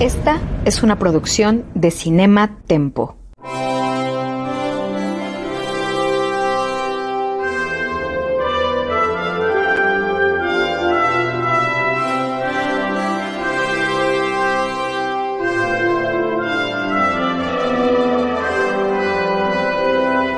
[0.00, 3.16] Esta es una producción de Cinema Tempo.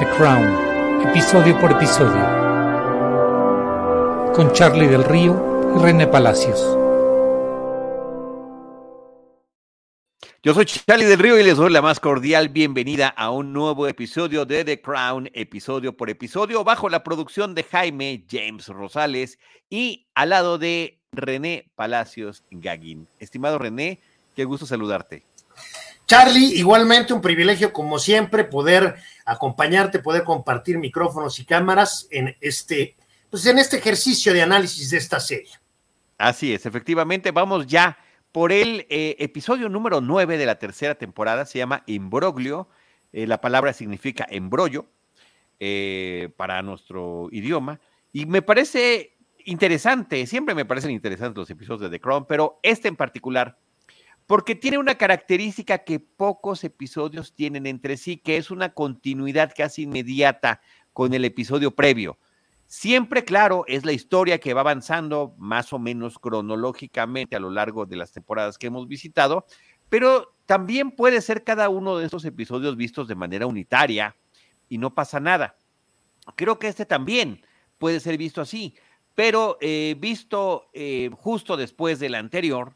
[0.00, 2.20] The Crown, episodio por episodio,
[4.34, 6.81] con Charlie del Río y René Palacios.
[10.44, 13.86] Yo soy Charlie del Río y les doy la más cordial bienvenida a un nuevo
[13.86, 19.38] episodio de The Crown, episodio por episodio, bajo la producción de Jaime James Rosales
[19.70, 23.06] y al lado de René Palacios Gaguín.
[23.20, 24.00] Estimado René,
[24.34, 25.22] qué gusto saludarte.
[26.06, 32.96] Charlie, igualmente un privilegio como siempre poder acompañarte, poder compartir micrófonos y cámaras en este,
[33.30, 35.52] pues en este ejercicio de análisis de esta serie.
[36.18, 37.96] Así es, efectivamente, vamos ya
[38.32, 42.68] por el eh, episodio número 9 de la tercera temporada, se llama Imbroglio,
[43.12, 44.86] eh, la palabra significa embrollo
[45.60, 47.78] eh, para nuestro idioma,
[48.10, 52.88] y me parece interesante, siempre me parecen interesantes los episodios de The Crown, pero este
[52.88, 53.58] en particular,
[54.26, 59.82] porque tiene una característica que pocos episodios tienen entre sí, que es una continuidad casi
[59.82, 60.62] inmediata
[60.94, 62.18] con el episodio previo.
[62.74, 67.84] Siempre, claro, es la historia que va avanzando más o menos cronológicamente a lo largo
[67.84, 69.44] de las temporadas que hemos visitado,
[69.90, 74.16] pero también puede ser cada uno de estos episodios vistos de manera unitaria
[74.70, 75.54] y no pasa nada.
[76.34, 77.44] Creo que este también
[77.76, 78.74] puede ser visto así,
[79.14, 82.74] pero eh, visto eh, justo después del anterior,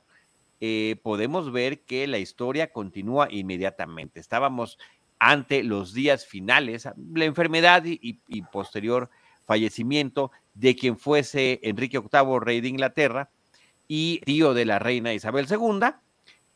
[0.60, 4.20] eh, podemos ver que la historia continúa inmediatamente.
[4.20, 4.78] Estábamos
[5.18, 9.08] ante los días finales, la enfermedad y, y posterior
[9.46, 13.30] fallecimiento de quien fuese Enrique VIII, rey de Inglaterra
[13.88, 15.80] y tío de la reina Isabel II.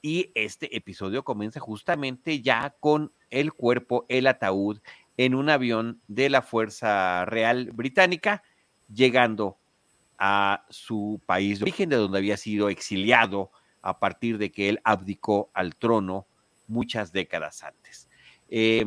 [0.02, 4.80] Y este episodio comienza justamente ya con el cuerpo, el ataúd,
[5.16, 8.42] en un avión de la Fuerza Real Británica,
[8.92, 9.58] llegando
[10.18, 13.50] a su país de origen, de donde había sido exiliado
[13.82, 16.26] a partir de que él abdicó al trono
[16.66, 18.08] muchas décadas antes.
[18.48, 18.84] Eh,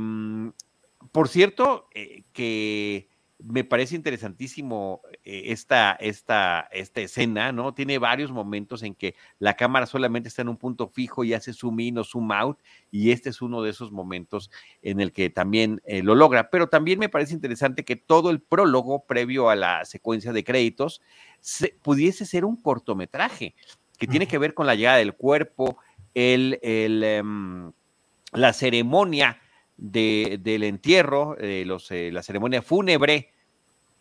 [1.11, 3.07] por cierto, eh, que
[3.45, 7.73] me parece interesantísimo eh, esta, esta, esta escena, ¿no?
[7.73, 11.51] Tiene varios momentos en que la cámara solamente está en un punto fijo y hace
[11.51, 12.59] zoom in o zoom out,
[12.89, 14.49] y este es uno de esos momentos
[14.81, 16.49] en el que también eh, lo logra.
[16.49, 21.01] Pero también me parece interesante que todo el prólogo previo a la secuencia de créditos
[21.41, 23.55] se, pudiese ser un cortometraje
[23.97, 25.77] que tiene que ver con la llegada del cuerpo,
[26.13, 27.71] el, el um,
[28.31, 29.39] la ceremonia
[29.77, 33.32] de, del entierro, eh, los, eh, la ceremonia fúnebre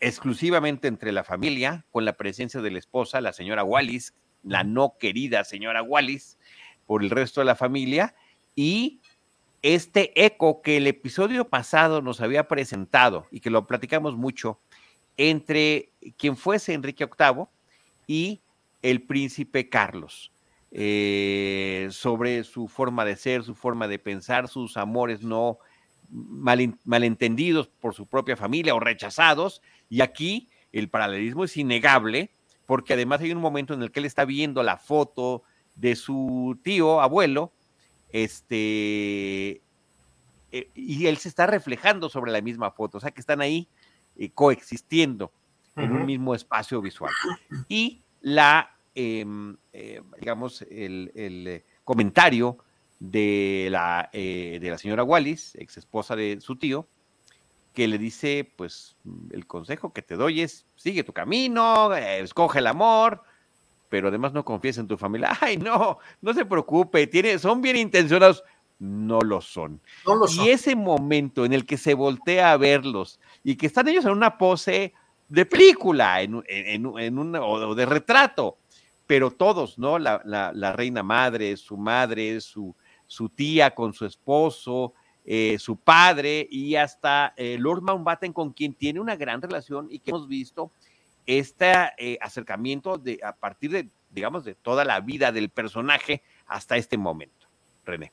[0.07, 4.95] exclusivamente entre la familia, con la presencia de la esposa, la señora Wallis, la no
[4.99, 6.37] querida señora Wallis,
[6.85, 8.13] por el resto de la familia,
[8.55, 8.99] y
[9.61, 14.59] este eco que el episodio pasado nos había presentado y que lo platicamos mucho
[15.15, 17.45] entre quien fuese Enrique VIII
[18.07, 18.41] y
[18.81, 20.31] el príncipe Carlos.
[20.75, 25.59] Eh, sobre su forma de ser, su forma de pensar, sus amores no
[26.13, 29.61] mal, malentendidos por su propia familia o rechazados.
[29.89, 32.31] Y aquí el paralelismo es innegable,
[32.65, 35.43] porque además hay un momento en el que él está viendo la foto
[35.75, 37.51] de su tío, abuelo,
[38.11, 39.61] este,
[40.51, 43.67] eh, y él se está reflejando sobre la misma foto, o sea que están ahí
[44.17, 45.31] eh, coexistiendo
[45.75, 47.11] en un mismo espacio visual.
[47.67, 49.25] Y la eh,
[49.73, 52.57] eh, digamos, el, el, comentario
[52.99, 56.87] de la, eh, de la señora Wallis, ex esposa de su tío,
[57.73, 58.95] que le dice, pues,
[59.31, 63.23] el consejo que te doy es, sigue tu camino, eh, escoge el amor,
[63.89, 65.37] pero además no confíes en tu familia.
[65.41, 68.43] Ay, no, no se preocupe, tiene, son bien intencionados.
[68.79, 69.81] No lo son.
[70.05, 70.45] No lo son.
[70.45, 74.11] Y ese momento en el que se voltea a verlos y que están ellos en
[74.11, 74.93] una pose
[75.29, 78.57] de película, en, en, en una, o de retrato,
[79.07, 79.99] pero todos, ¿no?
[79.99, 82.75] La, la, la reina madre, su madre, su,
[83.13, 84.93] su, tía con su esposo,
[85.23, 89.99] eh, su padre y hasta eh, Lord Mountbatten con quien tiene una gran relación y
[89.99, 90.71] que hemos visto
[91.27, 96.75] este eh, acercamiento de, a partir de, digamos, de toda la vida del personaje hasta
[96.75, 97.47] este momento.
[97.85, 98.11] René.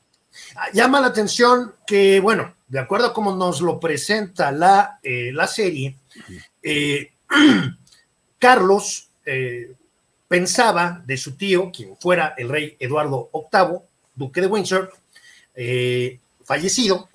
[0.71, 5.97] Llama la atención que, bueno, de acuerdo a cómo nos lo presenta la, la serie,
[8.39, 9.09] Carlos
[10.27, 14.93] pensaba de su tío, quien fuera el rey Eduardo VIII, duque de Windsor,
[15.55, 17.09] eh, fallecido,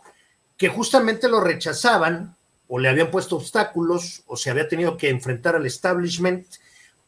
[0.56, 2.36] que justamente lo rechazaban
[2.68, 6.46] o le habían puesto obstáculos o se había tenido que enfrentar al establishment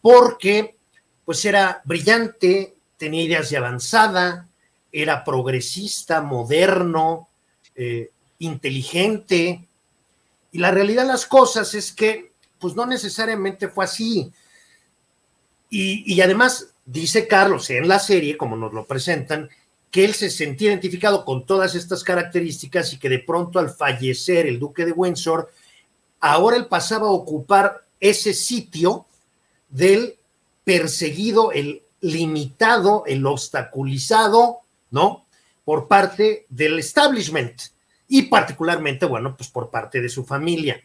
[0.00, 0.76] porque
[1.24, 4.48] pues era brillante, tenía ideas de avanzada,
[4.90, 7.28] era progresista, moderno,
[7.74, 9.64] eh, inteligente.
[10.52, 14.32] Y la realidad de las cosas es que, pues no necesariamente fue así.
[15.68, 19.50] Y, y además, dice Carlos en la serie, como nos lo presentan,
[19.90, 24.46] que él se sentía identificado con todas estas características y que de pronto al fallecer
[24.46, 25.50] el duque de Windsor,
[26.20, 29.06] ahora él pasaba a ocupar ese sitio
[29.68, 30.16] del
[30.64, 35.26] perseguido, el limitado, el obstaculizado, ¿no?
[35.64, 37.60] Por parte del establishment
[38.06, 40.82] y particularmente, bueno, pues por parte de su familia.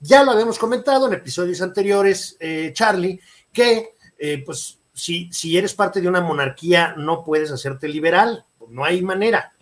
[0.00, 3.20] Ya lo habíamos comentado en episodios anteriores, eh, Charlie,
[3.52, 8.84] que eh, pues si, si eres parte de una monarquía no puedes hacerte liberal, no
[8.84, 9.52] hay manera.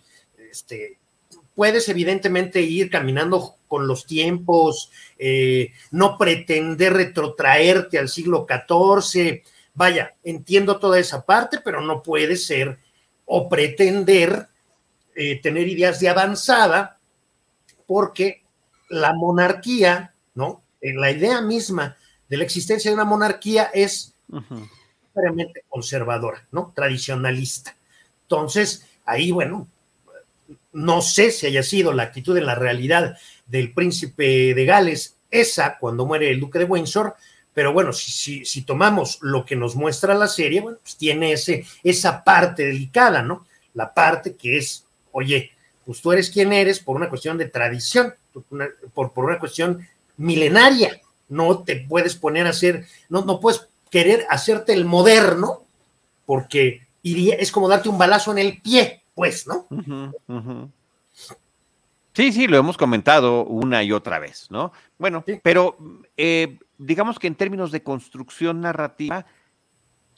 [0.51, 0.99] Este,
[1.55, 9.43] puedes evidentemente ir caminando con los tiempos, eh, no pretender retrotraerte al siglo XIV.
[9.75, 12.79] Vaya, entiendo toda esa parte, pero no puede ser
[13.27, 14.49] o pretender
[15.17, 16.99] eh, tener ideas de avanzada,
[17.87, 18.43] porque
[18.89, 20.63] la monarquía, ¿no?
[20.81, 21.97] En la idea misma
[22.29, 24.15] de la existencia de una monarquía es
[25.15, 26.73] realmente conservadora, ¿no?
[26.75, 27.77] Tradicionalista.
[28.23, 29.69] Entonces, ahí, bueno,
[30.73, 33.17] no sé si haya sido la actitud en la realidad
[33.47, 37.15] del príncipe de Gales esa cuando muere el duque de Windsor,
[37.53, 41.65] pero bueno, si, si, tomamos lo que nos muestra la serie, bueno, pues tiene ese,
[41.83, 43.47] esa parte delicada, ¿no?
[43.75, 45.53] La parte que es, oye,
[45.87, 48.15] pues tú eres quien eres por una cuestión de tradición,
[48.93, 49.87] por, por una cuestión
[50.17, 55.63] milenaria, no te puedes poner a hacer, no, no puedes querer hacerte el moderno,
[56.27, 59.67] porque iría, es como darte un balazo en el pie, pues, ¿no?
[62.15, 64.73] Sí, sí, lo hemos comentado una y otra vez, ¿no?
[64.99, 65.77] Bueno, pero
[66.17, 69.27] eh, digamos que en términos de construcción narrativa,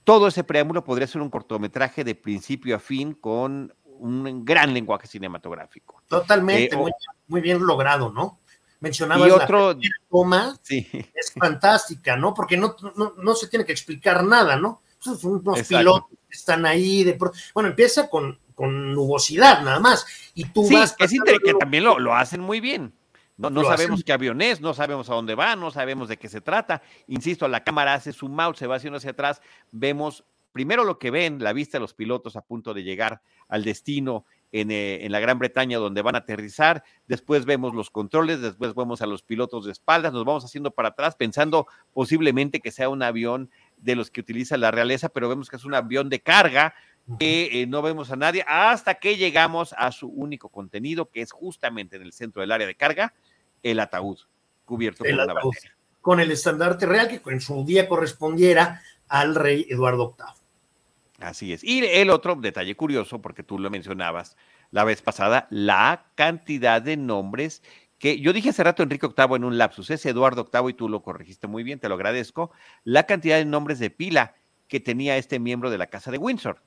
[0.05, 5.09] todo ese preámbulo podría ser un cortometraje de principio a fin con un gran lenguaje
[5.09, 6.03] cinematográfico.
[6.07, 6.93] Totalmente, eh,
[7.27, 8.41] muy, bien logrado, ¿no?
[8.81, 9.81] Mencionabas otro, la
[10.11, 10.87] toma, sí.
[10.93, 12.35] es fantástica, ¿no?
[12.35, 12.77] Porque no,
[13.17, 14.83] no, se tiene que explicar nada, ¿no?
[14.99, 17.19] Son unos pilotos que están ahí, de
[17.55, 20.05] bueno, empieza con con nubosidad nada más.
[20.35, 20.97] Y tú sí, vas.
[20.99, 21.13] Es
[21.45, 22.93] que también lo, lo, hacen muy bien.
[23.37, 26.29] No, no sabemos qué avión es, no sabemos a dónde va, no sabemos de qué
[26.29, 26.83] se trata.
[27.07, 29.43] Insisto, la cámara hace su out, se va haciendo hacia atrás.
[29.71, 33.63] Vemos primero lo que ven, la vista de los pilotos a punto de llegar al
[33.63, 38.41] destino en, eh, en, la Gran Bretaña donde van a aterrizar, después vemos los controles,
[38.41, 42.71] después vemos a los pilotos de espaldas, nos vamos haciendo para atrás pensando posiblemente que
[42.71, 46.09] sea un avión de los que utiliza la realeza, pero vemos que es un avión
[46.09, 46.75] de carga,
[47.19, 51.31] que eh, no vemos a nadie hasta que llegamos a su único contenido, que es
[51.31, 53.15] justamente en el centro del área de carga,
[53.63, 54.19] el ataúd
[54.65, 55.77] cubierto con una bandera.
[56.01, 61.27] Con el estandarte real que en su día correspondiera al rey Eduardo VIII.
[61.27, 61.65] Así es.
[61.65, 64.37] Y el otro detalle curioso, porque tú lo mencionabas
[64.71, 67.63] la vez pasada, la cantidad de nombres
[67.99, 70.89] que yo dije hace rato Enrique VIII en un lapsus, es Eduardo VIII y tú
[70.89, 72.51] lo corregiste muy bien, te lo agradezco,
[72.85, 74.35] la cantidad de nombres de pila
[74.69, 76.61] que tenía este miembro de la Casa de Windsor.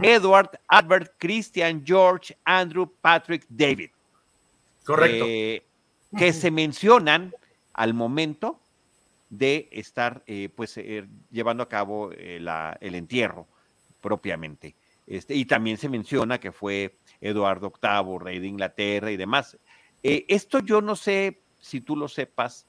[0.00, 3.90] Edward, Albert, Christian, George, Andrew, Patrick, David.
[4.84, 5.24] Correcto.
[5.26, 5.62] Eh,
[6.16, 7.34] que se mencionan
[7.72, 8.60] al momento
[9.28, 13.48] de estar eh, pues eh, llevando a cabo el entierro
[14.00, 14.76] propiamente.
[15.06, 19.56] Este, y también se menciona que fue Eduardo VIII, rey de Inglaterra y demás.
[20.02, 22.66] Esto yo no sé si tú lo sepas,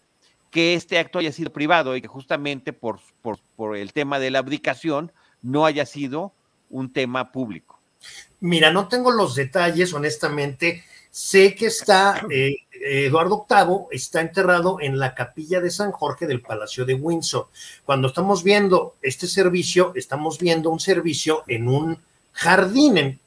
[0.51, 4.29] que este acto haya sido privado y que justamente por, por, por el tema de
[4.29, 5.11] la abdicación
[5.41, 6.33] no haya sido
[6.69, 7.79] un tema público?
[8.39, 10.83] Mira, no tengo los detalles, honestamente.
[11.09, 16.41] Sé que está, eh, Eduardo VIII está enterrado en la capilla de San Jorge del
[16.41, 17.47] Palacio de Windsor.
[17.85, 21.97] Cuando estamos viendo este servicio, estamos viendo un servicio en un
[22.33, 23.19] jardín, en,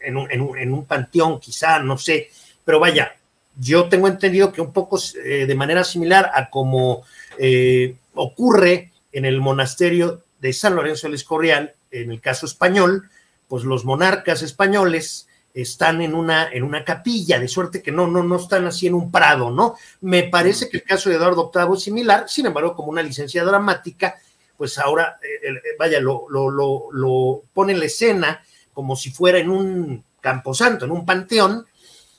[0.00, 2.30] en, un, panteón, quizá, no sé,
[2.64, 3.16] pero vaya,
[3.58, 7.02] yo tengo entendido que un poco eh, de manera similar a como
[7.38, 13.08] eh, ocurre en el monasterio de San Lorenzo del Escorial, en el caso español,
[13.48, 18.22] pues los monarcas españoles están en una, en una capilla, de suerte que no, no,
[18.22, 19.74] no están así en un prado, ¿no?
[20.02, 23.44] Me parece que el caso de Eduardo VIII es similar, sin embargo, como una licencia
[23.44, 24.16] dramática,
[24.56, 29.10] pues ahora, eh, eh, vaya, lo, lo, lo, lo, pone en la escena como si
[29.10, 31.66] fuera en un camposanto, en un panteón,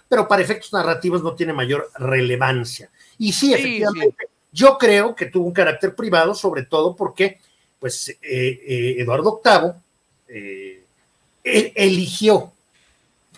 [0.09, 2.89] pero para efectos narrativos no tiene mayor relevancia.
[3.19, 7.39] Y sí, efectivamente, yo creo que tuvo un carácter privado, sobre todo porque
[7.79, 9.71] pues eh, eh, Eduardo VIII
[10.27, 10.83] eh,
[11.43, 12.51] eligió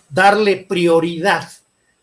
[0.09, 1.49] darle prioridad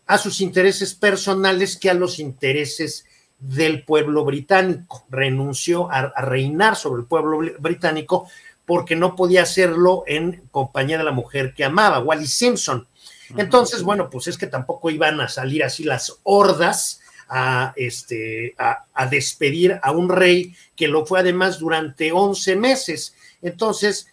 [0.07, 3.05] a sus intereses personales que a los intereses
[3.39, 5.05] del pueblo británico.
[5.09, 8.27] Renunció a, reinar sobre el pueblo británico
[8.65, 12.87] porque no podía hacerlo en compañía de la mujer que amaba, Wally Simpson.
[13.37, 19.05] Entonces, bueno, pues es que tampoco iban a salir así las hordas a, este, a,
[19.05, 23.15] despedir a un rey que lo fue además durante 11 meses.
[23.41, 24.07] Entonces,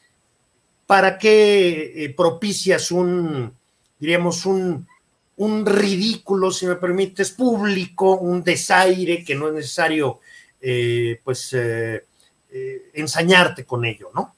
[0.87, 3.53] ¿para qué eh, propicias un,
[3.99, 4.87] diríamos, un,
[5.37, 10.21] un ridículo, si me permites, público, un desaire que no es necesario,
[10.61, 12.05] eh, pues, eh,
[12.95, 14.35] ensañarte con ello, ¿no?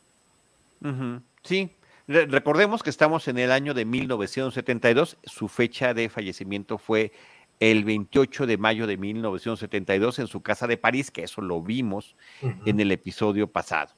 [1.42, 1.70] Sí,
[2.09, 7.12] recordemos que estamos en el año de 1972, su fecha de fallecimiento fue
[7.61, 12.17] el 28 de mayo de 1972 en su casa de París, que eso lo vimos
[12.65, 13.93] en el episodio pasado.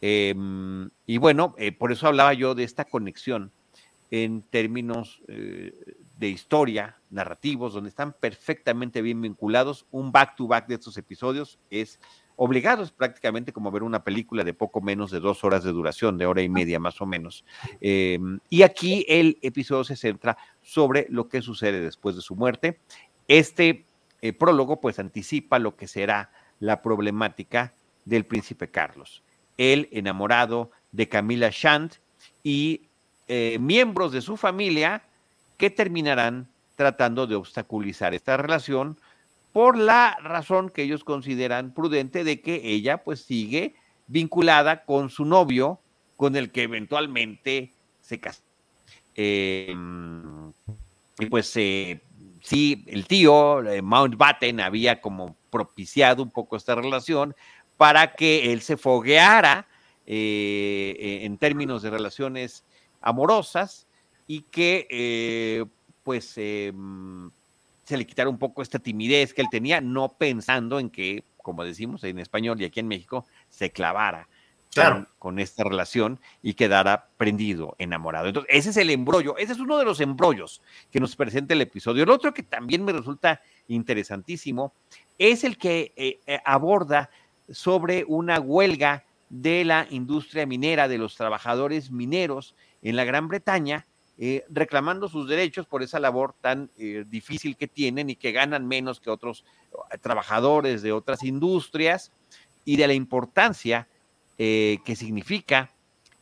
[0.00, 3.52] Em, y bueno, eh, por eso hablaba yo de esta conexión
[4.10, 5.72] en términos eh,
[6.18, 9.86] de historia, narrativos, donde están perfectamente bien vinculados.
[9.90, 11.98] Un back-to-back -back de estos episodios es
[12.36, 16.26] obligados prácticamente como ver una película de poco menos de dos horas de duración, de
[16.26, 17.44] hora y media más o menos.
[17.80, 22.78] Em, y aquí el episodio se centra sobre lo que sucede después de su muerte.
[23.26, 23.84] Este
[24.20, 27.72] eh, prólogo pues anticipa lo que será la problemática
[28.04, 29.22] del príncipe Carlos.
[29.56, 31.94] Él enamorado de Camila Shand
[32.42, 32.82] y
[33.28, 35.02] eh, miembros de su familia
[35.56, 38.98] que terminarán tratando de obstaculizar esta relación
[39.56, 43.74] por la razón que ellos consideran prudente de que ella pues sigue
[44.06, 45.80] vinculada con su novio,
[46.14, 47.72] con el que eventualmente
[48.02, 48.42] se casó.
[49.14, 50.52] Em,
[51.18, 52.02] y pues eh,
[52.42, 57.34] sí, el tío eh, Mountbatten había como propiciado un poco esta relación
[57.78, 59.66] para que él se fogueara
[60.04, 62.66] eh, en términos de relaciones
[63.00, 63.86] amorosas
[64.26, 65.66] y que
[66.02, 67.30] pues em,
[67.86, 71.64] se le quitara un poco esta timidez que él tenía, no pensando en que, como
[71.64, 74.28] decimos en español y aquí en México, se clavara
[75.18, 78.26] con, esta relación y quedara prendido, enamorado.
[78.26, 81.62] Entonces, ese es el embrollo, ese es uno de los embrollos que nos presenta el
[81.62, 82.02] episodio.
[82.02, 84.74] El otro que también me resulta interesantísimo
[85.16, 87.08] es el que eh, eh, aborda
[87.48, 93.86] sobre una huelga de la industria minera, de los trabajadores mineros en la Gran Bretaña,
[94.18, 98.66] eh, reclamando sus derechos por esa labor tan eh, difícil que tienen y que ganan
[98.66, 99.44] menos que otros
[99.92, 102.12] eh, trabajadores de otras industrias
[102.64, 103.88] y de la importancia
[104.38, 105.70] que significa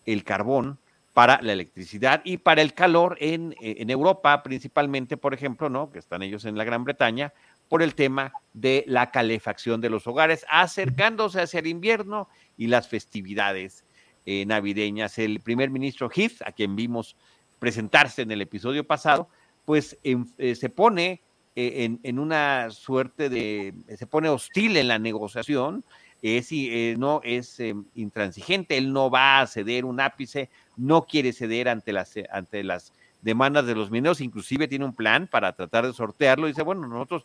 [0.06, 0.78] el carbón
[1.14, 5.90] para la electricidad y para el calor en, en, Europa, principalmente, por ejemplo, ¿no?
[5.90, 7.32] que están ellos en la Gran Bretaña,
[7.68, 12.86] por el tema de la calefacción de los hogares, acercándose hacia el invierno y las
[12.86, 13.84] festividades
[14.24, 15.18] navideñas.
[15.18, 17.16] El primer ministro Heath, a quien vimos
[17.64, 19.26] presentarse en el episodio pasado,
[19.64, 21.22] pues eh, se pone
[21.56, 25.82] eh, en, una suerte de, se pone hostil en la negociación,
[26.20, 27.58] es, eh, no es
[27.94, 32.92] intransigente, él no va a ceder un ápice, no quiere ceder ante las, ante las
[33.22, 37.24] demandas de los mineros, inclusive tiene un plan para tratar de sortearlo, dice, bueno, nosotros,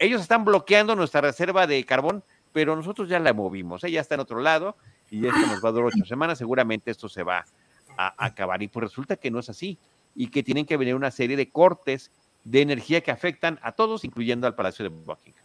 [0.00, 4.22] ellos están bloqueando nuestra reserva de carbón, pero nosotros ya la movimos, ella está en
[4.22, 4.76] otro lado
[5.12, 7.44] y esto nos va a durar ocho semanas, seguramente esto se va
[7.96, 8.62] a acabar.
[8.62, 9.78] Y pues resulta que no es así
[10.14, 12.10] y que tienen que venir una serie de cortes
[12.44, 15.44] de energía que afectan a todos, incluyendo al Palacio de Buckingham.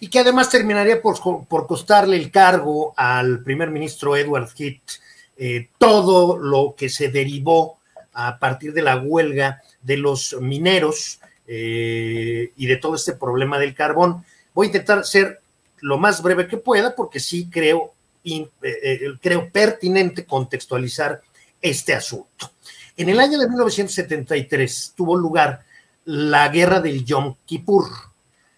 [0.00, 5.00] Y que además terminaría por, por costarle el cargo al primer ministro Edward Heath
[5.36, 7.78] eh, todo lo que se derivó
[8.12, 13.74] a partir de la huelga de los mineros eh, y de todo este problema del
[13.74, 14.24] carbón.
[14.52, 15.40] Voy a intentar ser
[15.80, 21.22] lo más breve que pueda porque sí creo eh, eh, creo pertinente contextualizar
[21.60, 22.52] este asunto.
[22.96, 25.64] En el año de 1973 tuvo lugar
[26.04, 27.88] la guerra del Yom Kippur.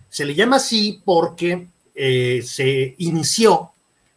[0.08, 3.72] Se le llama así porque eh, se inició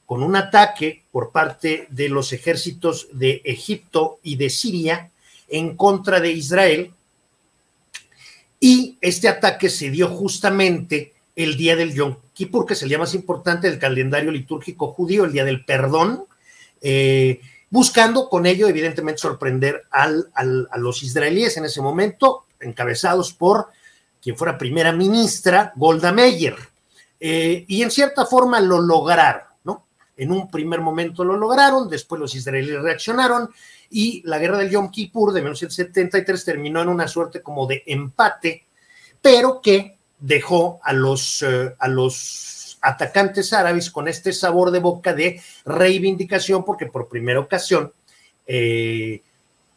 [0.06, 5.12] con un ataque por parte de los ejércitos de Egipto y de Siria
[5.48, 6.94] en contra de Israel.
[8.60, 12.98] Y este ataque se dio justamente el día del Yom Kippur, que es el día
[12.98, 16.26] más importante del calendario litúrgico judío, el día del perdón,
[16.82, 23.68] eh, buscando con ello, evidentemente, sorprender al, a los israelíes en ese momento, encabezados por
[24.22, 26.56] quien fuera primera ministra, Golda Meir.
[27.20, 29.86] Eh, y en cierta forma lo lograron, ¿no?
[30.18, 33.50] En un primer momento lo lograron, después los israelíes reaccionaron
[33.90, 38.66] y la guerra del Yom Kippur de 1973 terminó en una suerte como de empate,
[39.22, 39.95] pero que
[40.26, 46.66] dejó a los, eh, a los atacantes árabes con este sabor de boca de reivindicación,
[46.66, 47.94] porque por primera ocasión
[48.48, 49.22] eh,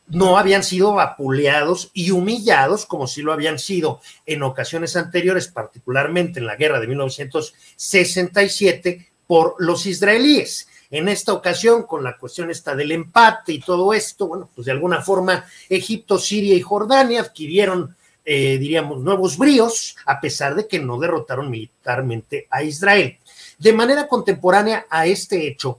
[0.08, 6.40] no habían sido vapuleados y humillados como si lo habían sido en ocasiones anteriores, particularmente
[6.40, 10.66] en la guerra de 1967, por los israelíes.
[10.90, 14.72] En esta ocasión, con la cuestión esta del empate y todo esto, bueno, pues de
[14.72, 17.94] alguna forma Egipto, Siria y Jordania adquirieron,
[18.30, 23.16] eh, diríamos, nuevos bríos, a pesar de que no derrotaron militarmente a Israel.
[23.58, 25.78] De manera contemporánea a este hecho,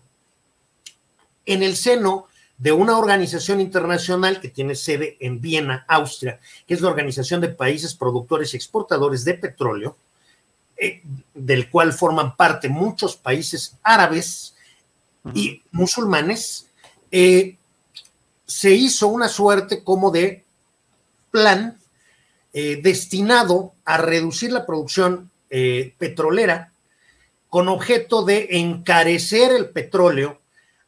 [1.46, 2.26] en el seno
[2.58, 7.50] de una organización internacional que tiene sede en Viena, Austria, que es la Organización de
[7.50, 9.96] Países Productores y Exportadores de Petróleo,
[10.76, 11.04] eh,
[11.36, 14.56] del cual forman parte muchos países árabes
[15.36, 16.66] y musulmanes,
[17.12, 17.58] eh,
[18.48, 20.44] se hizo una suerte como de
[21.30, 21.79] plan
[22.54, 25.30] eh, destinado a reducir la producción
[25.98, 26.72] petrolera
[27.50, 30.40] con objeto de encarecer el petróleo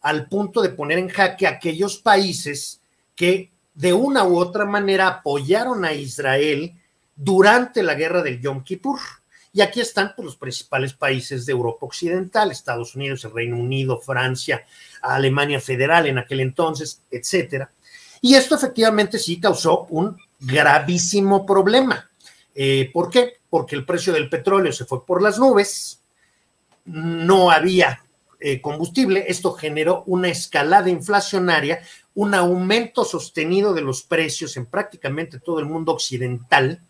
[0.01, 2.79] al punto de poner en jaque a aquellos países
[3.15, 6.73] que de una u otra manera apoyaron a Israel
[7.15, 8.99] durante la guerra del Yom Kippur.
[9.53, 13.99] Y aquí están pues, los principales países de Europa Occidental, Estados Unidos, el Reino Unido,
[13.99, 14.65] Francia,
[15.01, 17.71] Alemania Federal en aquel entonces, etcétera.
[18.21, 22.09] Y esto efectivamente sí causó un gravísimo problema.
[22.53, 23.37] Eh, ¿Por qué?
[23.49, 26.01] Porque el precio del petróleo se fue por las nubes,
[26.85, 28.03] no había
[28.39, 29.25] eh, combustible.
[29.27, 31.81] Esto generó una escalada inflacionaria,
[32.15, 36.81] un aumento sostenido de los precios en prácticamente todo el mundo occidental.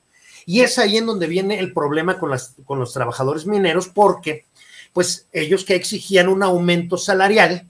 [0.46, 2.32] Y es ahí en donde viene el problema con,
[2.66, 4.46] con los trabajadores mineros, porque
[4.94, 7.70] pues ellos que exigían un aumento salarial,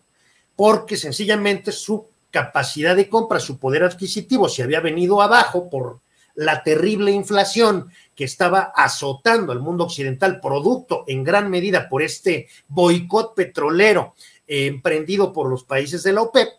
[0.55, 5.99] porque sencillamente su capacidad de compra, su poder adquisitivo se había venido abajo por
[6.33, 12.47] la terrible inflación que estaba azotando al mundo occidental, producto en gran medida por este
[12.67, 14.15] boicot petrolero
[14.47, 16.49] eh, emprendido por los países de la OPEP,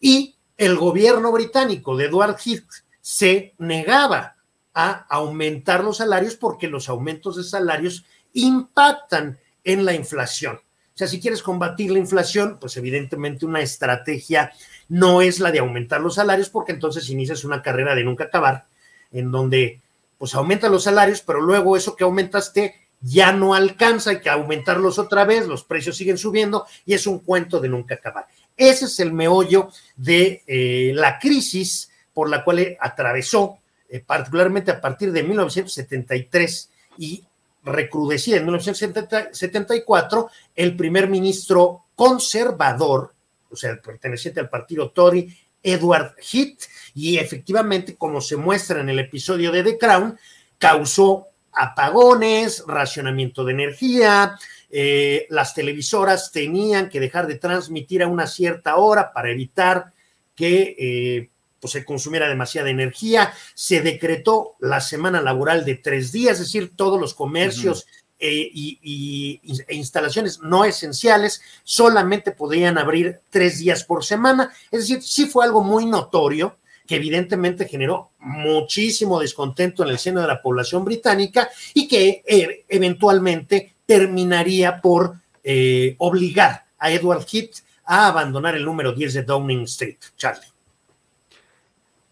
[0.00, 4.36] y el gobierno británico de Edward Heath se negaba
[4.72, 10.60] a aumentar los salarios porque los aumentos de salarios impactan en la inflación.
[10.94, 14.52] O sea, si quieres combatir la inflación, pues evidentemente una estrategia
[14.88, 18.66] no es la de aumentar los salarios porque entonces inicias una carrera de nunca acabar
[19.10, 19.80] en donde
[20.18, 24.98] pues aumenta los salarios, pero luego eso que aumentaste ya no alcanza, hay que aumentarlos
[25.00, 28.26] otra vez, los precios siguen subiendo y es un cuento de nunca acabar.
[28.56, 34.80] Ese es el meollo de eh, la crisis por la cual atravesó, eh, particularmente a
[34.80, 37.24] partir de 1973 y
[37.64, 43.14] recrudecida en 1974, el primer ministro conservador,
[43.50, 48.98] o sea, perteneciente al partido Tory, Edward Heath, y efectivamente, como se muestra en el
[48.98, 50.18] episodio de The Crown,
[50.58, 54.38] causó apagones, racionamiento de energía,
[54.70, 59.92] eh, las televisoras tenían que dejar de transmitir a una cierta hora para evitar
[60.34, 61.30] que eh,
[61.64, 66.72] pues se consumiera demasiada energía, se decretó la semana laboral de tres días, es decir,
[66.76, 67.86] todos los comercios
[68.18, 74.52] eh, y, e instalaciones no esenciales solamente podían abrir tres días por semana.
[74.70, 80.20] Es decir, sí fue algo muy notorio que evidentemente generó muchísimo descontento en el seno
[80.20, 87.64] de la población británica y que eh, eventualmente terminaría por eh, obligar a Edward Heath
[87.86, 89.96] a abandonar el número 10 de Downing Street.
[90.18, 90.53] Charlie.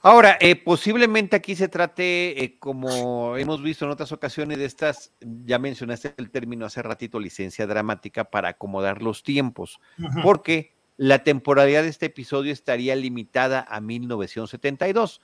[0.04, 5.12] Ahora, eh, posiblemente aquí se trate, eh, como hemos visto en otras ocasiones de estas,
[5.20, 9.80] ya mencionaste el término hace ratito, licencia dramática para acomodar los tiempos,
[10.24, 15.20] porque la temporalidad de este episodio estaría limitada a 1972.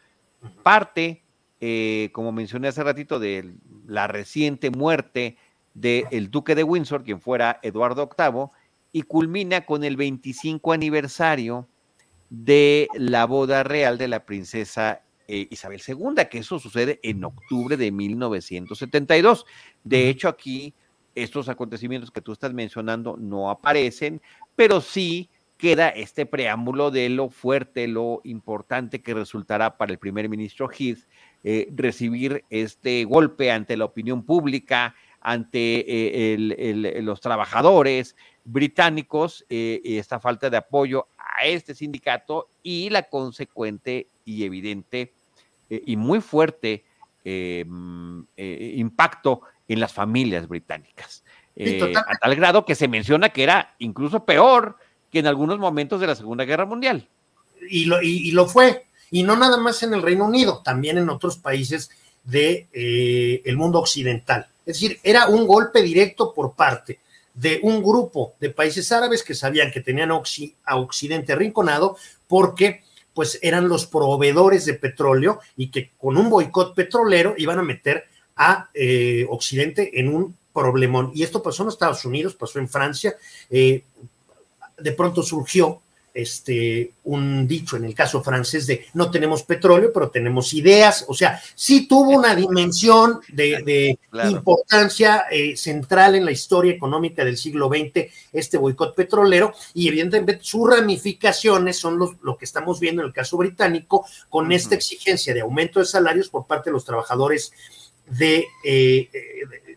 [0.63, 1.25] Parte,
[1.61, 5.39] eh, como mencioné hace ratito, de la reciente muerte
[5.75, 8.51] del duque de Windsor, quien fuera Eduardo VIII,
[8.93, 11.67] y culmina con el 25 aniversario
[12.31, 17.77] de la boda real de la princesa eh, Isabel II, que eso sucede en octubre
[17.77, 19.45] de 1972.
[19.85, 20.75] De hecho, aquí
[21.15, 24.23] estos acontecimientos que tú estás mencionando no aparecen,
[24.57, 30.31] pero sí queda este preámbulo de lo fuerte, lo importante que resultará para el primer
[30.31, 31.01] ministro Heath
[31.45, 35.85] eh, recibir este golpe ante la opinión pública, ante
[36.33, 41.09] eh, los trabajadores británicos, esta falta de apoyo
[41.45, 45.13] este sindicato y la consecuente y evidente
[45.71, 46.85] eh, y muy fuerte
[47.25, 51.25] eh, mm, eh, impacto en las familias británicas.
[51.59, 54.77] a tal grado que se menciona que era incluso peor
[55.11, 57.09] que en algunos momentos de la Segunda Guerra Mundial.
[57.69, 61.39] Y lo, lo fue, y no nada más en el Reino Unido, también en otros
[61.39, 61.91] países
[62.25, 64.47] del de, el mundo occidental.
[64.65, 67.01] Es decir, era un golpe directo por parte
[67.39, 71.97] de un grupo de países árabes que sabían que tenían a Occidente arrinconado
[72.27, 72.83] porque
[73.15, 78.05] pues eran los proveedores de petróleo y que con un boicot petrolero iban a meter
[78.37, 81.11] a eh, Occidente en un problemón.
[81.15, 83.17] Y esto pasó en Estados Unidos, pasó en Francia.
[83.51, 83.83] Eh,
[84.79, 85.81] de pronto surgió
[86.15, 91.05] este, un dicho en el caso francés de no tenemos petróleo, pero tenemos ideas.
[91.09, 97.37] O sea, sí tuvo una dimensión de, importancia eh, central en la historia económica del
[97.37, 103.03] siglo XX, este boicot petrolero, y evidentemente sus ramificaciones son los, lo que estamos viendo
[103.03, 106.85] en el caso británico, con esta exigencia de aumento de salarios por parte de los
[106.85, 107.53] trabajadores
[108.07, 109.77] de, eh, eh,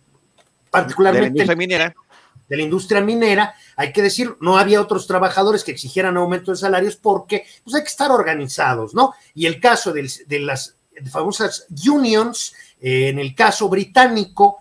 [0.69, 1.45] particularmente
[2.51, 6.57] de la industria minera, hay que decir, no había otros trabajadores que exigieran aumento de
[6.57, 9.13] salarios porque pues hay que estar organizados, ¿no?
[9.33, 10.75] Y el caso de, las
[11.09, 14.57] famosas unions, eh, en el caso británico,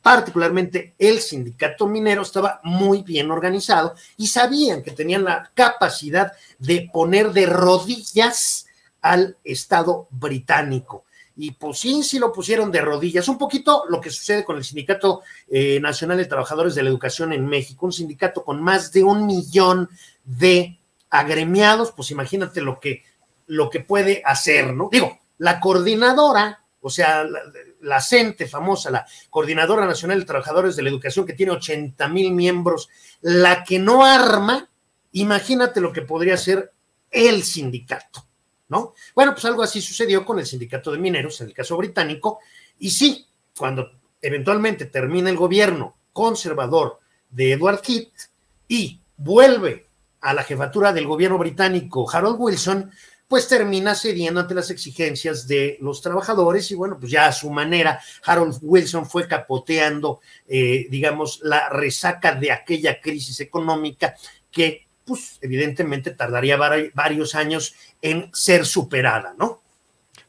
[0.00, 6.88] particularmente el sindicato minero estaba muy bien organizado y sabían que tenían la capacidad de
[6.92, 8.66] poner de rodillas
[9.00, 13.28] al Estado británico y pues sí, sí lo pusieron de rodillas.
[13.28, 17.32] Un poquito lo que sucede con el Sindicato eh, Nacional de Trabajadores de la Educación
[17.32, 19.88] en México, un sindicato con más de un millón
[20.24, 20.78] de
[21.10, 23.04] agremiados, pues imagínate lo que,
[23.46, 24.88] lo que puede hacer, ¿no?
[24.90, 27.40] Digo, la coordinadora, o sea, la,
[27.82, 32.32] la CENTE famosa, la Coordinadora Nacional de Trabajadores de la Educación, que tiene 80 mil
[32.32, 32.88] miembros,
[33.20, 34.68] la que no arma,
[35.12, 36.72] imagínate lo que podría ser
[37.10, 38.26] el sindicato.
[38.72, 38.94] ¿No?
[39.14, 42.40] Bueno, pues algo así sucedió con el sindicato de mineros, en el caso británico,
[42.78, 46.98] y sí, cuando eventualmente termina el gobierno conservador
[47.30, 48.30] de Edward Heath
[48.66, 49.86] y vuelve
[50.22, 52.90] a la jefatura del gobierno británico Harold Wilson,
[53.28, 57.50] pues termina cediendo ante las exigencias de los trabajadores y bueno, pues ya a su
[57.50, 64.14] manera, Harold Wilson fue capoteando, eh, digamos, la resaca de aquella crisis económica
[64.50, 69.60] que pues evidentemente tardaría varios años en ser superada, ¿no?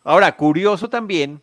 [0.04, 1.42] Ahora, curioso también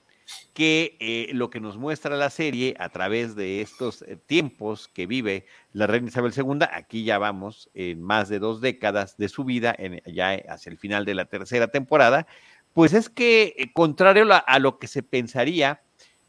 [0.55, 5.07] que eh, lo que nos muestra la serie a través de estos eh, tiempos que
[5.07, 9.45] vive la reina Isabel II, aquí ya vamos en más de dos décadas de su
[9.45, 12.27] vida, ya hacia el final de la tercera temporada,
[12.75, 15.81] pues es que, eh, contrario a lo que se pensaría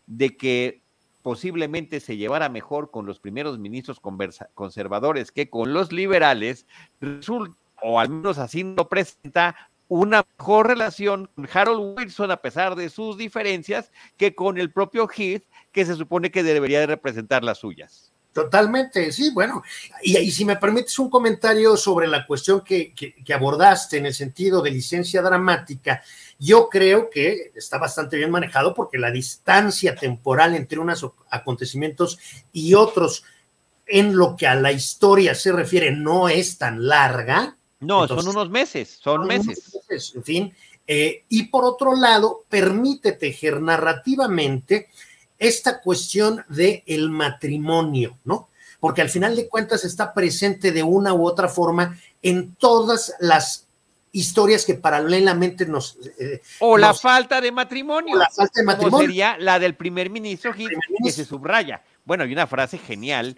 [0.08, 0.81] de que
[1.22, 4.00] posiblemente se llevara mejor con los primeros ministros
[4.54, 6.66] conservadores que con los liberales,
[7.00, 9.56] resulta, o al menos así lo presenta,
[9.88, 15.10] una mejor relación con Harold Wilson a pesar de sus diferencias que con el propio
[15.10, 18.12] Heath, que se supone que debería de representar las suyas.
[18.32, 19.62] Totalmente, sí, bueno,
[20.02, 24.62] y, si me permites un comentario sobre la cuestión que, que, abordaste en el sentido
[24.62, 26.02] de licencia dramática,
[26.44, 32.18] yo creo que está bastante bien manejado porque la distancia temporal entre unos acontecimientos
[32.52, 33.24] y otros
[33.86, 37.56] en lo que a la historia se refiere no es tan larga.
[37.80, 39.72] No, son unos meses, son, meses.
[40.16, 40.56] En fin,
[40.88, 44.90] eh, y por otro lado, permite tejer narrativamente
[45.38, 48.50] esta cuestión del el matrimonio, ¿no?
[48.80, 53.68] Porque al final de cuentas está presente de una u otra forma en todas las
[54.12, 55.98] historias que paralelamente nos...
[56.20, 58.16] Eh, o la falta de matrimonio.
[58.16, 59.08] O la falta de matrimonio.
[59.08, 61.84] sería la del primer ministro, que se subraya.
[62.04, 63.38] Bueno, hay una frase genial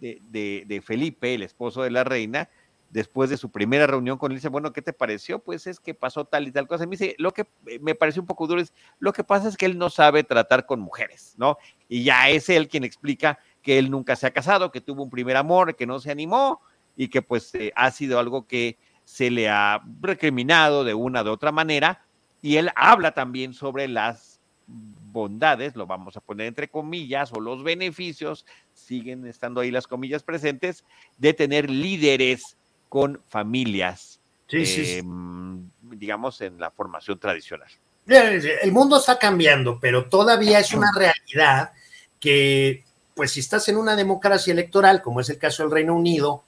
[0.00, 2.48] de, Felipe, el esposo de la reina,
[2.90, 5.38] después de su primera reunión con él, dice, bueno, ¿qué te pareció?
[5.40, 6.84] Pues es que pasó tal y tal cosa.
[6.84, 7.46] Y me dice, lo que
[7.80, 10.66] me pareció un poco duro es, lo que pasa es que él no sabe tratar
[10.66, 11.58] con mujeres, ¿no?
[11.88, 15.10] Y ya es él quien explica que él nunca se ha casado, que tuvo un
[15.10, 16.60] primer amor, que no se animó
[16.96, 21.28] y que pues eh, ha sido algo que se le ha recriminado de una u
[21.28, 22.04] otra manera.
[22.42, 27.62] Y él habla también sobre las bondades, lo vamos a poner entre comillas, o los
[27.62, 30.84] beneficios, siguen estando ahí las comillas presentes,
[31.18, 32.56] de tener líderes
[32.88, 37.68] con familias, em, digamos, en la formación tradicional.
[38.06, 41.72] El mundo está cambiando, pero todavía es una realidad
[42.20, 46.44] que, pues si estás en una democracia electoral, como es el caso del Reino Unido,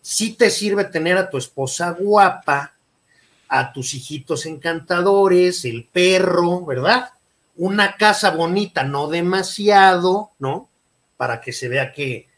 [0.00, 2.74] sí te sirve tener a tu esposa guapa,
[3.48, 7.10] a tus hijitos encantadores, el perro, ¿verdad?
[7.56, 10.68] Una casa bonita, no demasiado, ¿no?
[11.16, 12.28] Para que se vea que,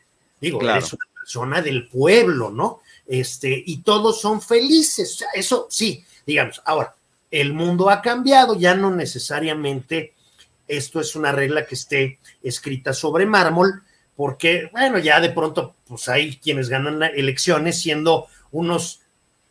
[0.41, 2.83] digo, eres una persona del pueblo, ¿no?
[3.07, 5.25] este, y todos son felices.
[5.35, 6.95] Eso sí, digamos, ahora,
[7.31, 10.15] el mundo ha cambiado, ya no necesariamente
[10.69, 13.83] esto es una regla que esté escrita sobre mármol,
[14.17, 19.01] porque, bueno, ya de pronto, pues hay quienes ganan elecciones siendo unos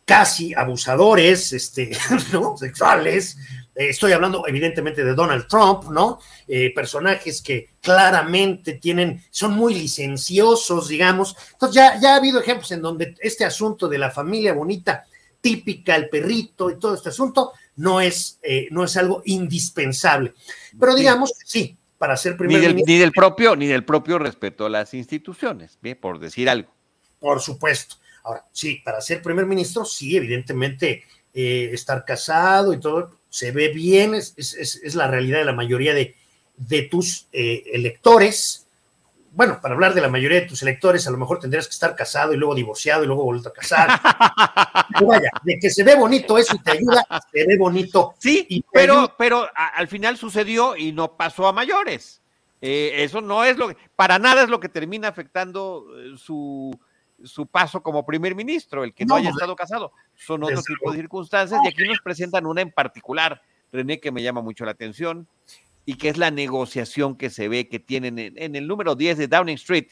[0.04, 1.96] casi abusadores, este,
[2.32, 2.56] ¿no?
[2.56, 3.36] Sexuales,
[3.74, 6.18] estoy hablando evidentemente de Donald Trump, ¿no?
[6.46, 11.36] Eh, personajes que claramente tienen, son muy licenciosos, digamos.
[11.52, 15.06] Entonces ya, ya ha habido ejemplos en donde este asunto de la familia bonita,
[15.40, 20.34] típica, el perrito y todo este asunto, no es, eh, no es algo indispensable.
[20.78, 24.68] Pero digamos que sí, para ser primer ni del, propio, ni del propio respeto a
[24.68, 25.96] las instituciones, ¿bien?
[26.00, 26.68] por decir algo.
[27.20, 27.94] Por supuesto.
[28.24, 33.68] Ahora, sí, para ser primer ministro, sí, evidentemente, eh, estar casado y todo, se ve
[33.68, 36.16] bien, es, es, es la realidad de la mayoría de,
[36.56, 38.61] de tus eh, electores.
[39.34, 41.96] Bueno, para hablar de la mayoría de tus electores, a lo mejor tendrías que estar
[41.96, 43.88] casado y luego divorciado y luego vuelto a casar.
[44.92, 48.14] Pero vaya, de que se ve bonito eso y te ayuda, se ve bonito.
[48.18, 52.20] Sí, pero, pero a, al final sucedió y no pasó a mayores.
[52.60, 56.78] Eh, eso no es lo que, para nada es lo que termina afectando eh, su,
[57.24, 59.92] su paso como primer ministro, el que no, no haya estado casado.
[60.14, 63.40] Son otro tipo de circunstancias y aquí nos presentan una en particular,
[63.72, 65.26] René, que me llama mucho la atención
[65.84, 69.28] y que es la negociación que se ve que tienen en, el número 10 de
[69.28, 69.88] Downing Street,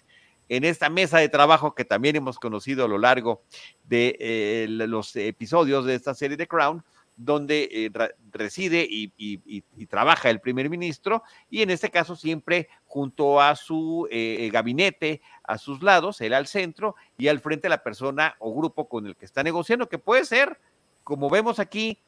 [0.48, 3.42] en esta mesa de trabajo que también hemos conocido a lo largo
[3.84, 6.84] de eh, los episodios de esta serie de Crown,
[7.16, 7.90] donde eh,
[8.32, 13.56] reside y, y, y, trabaja el primer ministro, y en este caso siempre junto a
[13.56, 18.54] su eh, gabinete, a sus lados, él al centro, y al frente la persona o
[18.54, 20.58] grupo con el que está negociando, que puede ser,
[21.04, 21.98] como vemos aquí,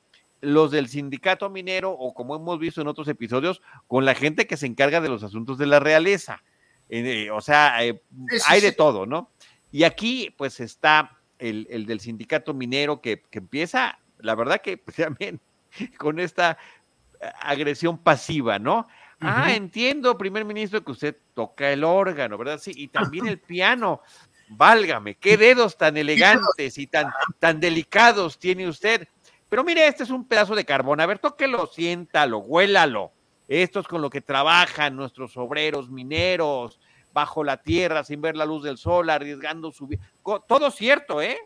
[0.42, 4.58] los del sindicato minero o como hemos visto en otros episodios, con la gente que
[4.58, 6.42] se encarga de los asuntos de la realeza.
[6.88, 8.02] Eh, o sea, eh,
[8.48, 9.30] hay de todo, ¿no?
[9.70, 14.76] Y aquí pues está el, el del sindicato minero que, que, empieza, la verdad que
[14.76, 15.40] pues, también
[15.96, 16.58] con esta
[17.40, 18.88] agresión pasiva, ¿no?
[19.20, 19.32] Uh -huh.
[19.34, 22.58] Ah, entiendo, primer ministro, que usted toca el órgano, ¿verdad?
[22.58, 24.02] Sí, y también el piano.
[24.48, 29.08] Válgame, qué dedos tan elegantes y tan, tan delicados tiene usted.
[29.52, 30.98] Pero mire, este es un pedazo de carbón.
[31.02, 33.12] A ver, tóquelo, siéntalo, huélalo.
[33.46, 36.80] Esto es con lo que trabajan nuestros obreros mineros,
[37.12, 40.00] bajo la tierra, sin ver la luz del sol, arriesgando su vida.
[40.48, 41.36] Todo cierto, ¿eh?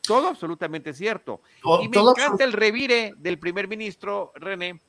[0.00, 1.42] Todo absolutamente cierto.
[1.60, 4.80] Todo, y me encanta el revire del primer ministro, René,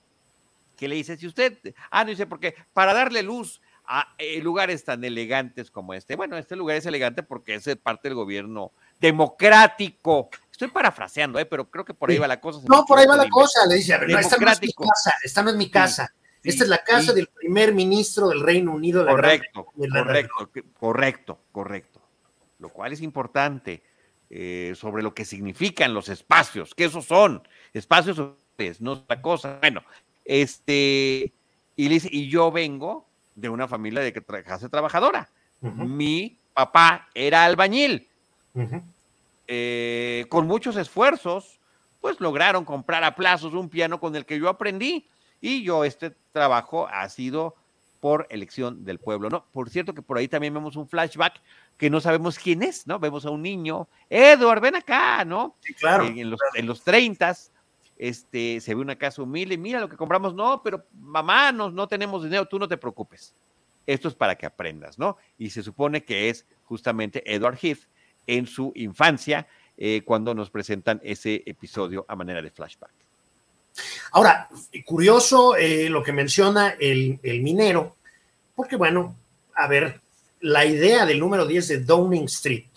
[0.77, 1.57] que le dice, si usted,
[1.91, 6.37] ah, no dice, porque para darle luz a eh, lugares tan elegantes como este, bueno,
[6.37, 11.45] este lugar es elegante porque es parte del gobierno democrático Estoy parafraseando, ¿eh?
[11.45, 12.61] pero creo que por ahí va la cosa.
[12.69, 13.65] No, por ahí va la cosa.
[13.67, 16.13] Le dice, a ver, no, esta no es mi casa, esta no es mi casa.
[16.41, 17.15] Sí, esta es la casa sí.
[17.15, 19.03] del primer ministro del Reino Unido.
[19.03, 20.05] La correcto, gran...
[20.05, 22.01] correcto, correcto, correcto.
[22.59, 23.83] Lo cual es importante
[24.29, 29.57] eh, sobre lo que significan los espacios, que esos son espacios, no es otra cosa.
[29.59, 29.83] Bueno,
[30.23, 31.33] este,
[31.75, 35.27] y, dice, y yo vengo de una familia de clase trabajadora.
[35.59, 35.85] Uh -huh.
[35.85, 38.07] Mi papá era albañil.
[38.53, 38.83] Uh -huh
[39.47, 41.59] eh, con muchos esfuerzos,
[42.01, 45.07] pues lograron comprar a plazos un piano con el que yo aprendí.
[45.41, 47.55] Y yo, este trabajo ha sido
[47.99, 49.45] por elección del pueblo, ¿no?
[49.51, 51.41] Por cierto que por ahí también vemos un flashback
[51.77, 52.99] que no sabemos quién es, ¿no?
[52.99, 55.55] Vemos a un niño, Edward, ven acá, ¿no?
[55.61, 56.05] Sí, claro.
[56.05, 57.35] En, en los, en los 30
[57.97, 61.87] este, se ve una casa humilde, mira lo que compramos, no, pero mamá, no, no
[61.87, 63.33] tenemos dinero, tú no te preocupes.
[63.85, 65.17] Esto es para que aprendas, ¿no?
[65.37, 67.87] Y se supone que es justamente Edward Heath,
[68.27, 72.91] en su infancia eh, cuando nos presentan ese episodio a manera de flashback.
[74.11, 74.47] Ahora,
[74.85, 77.97] curioso eh, lo que menciona el, el, minero,
[78.55, 79.15] porque bueno,
[79.53, 79.99] a ver,
[80.39, 82.69] la idea del número 10 de Downing Street,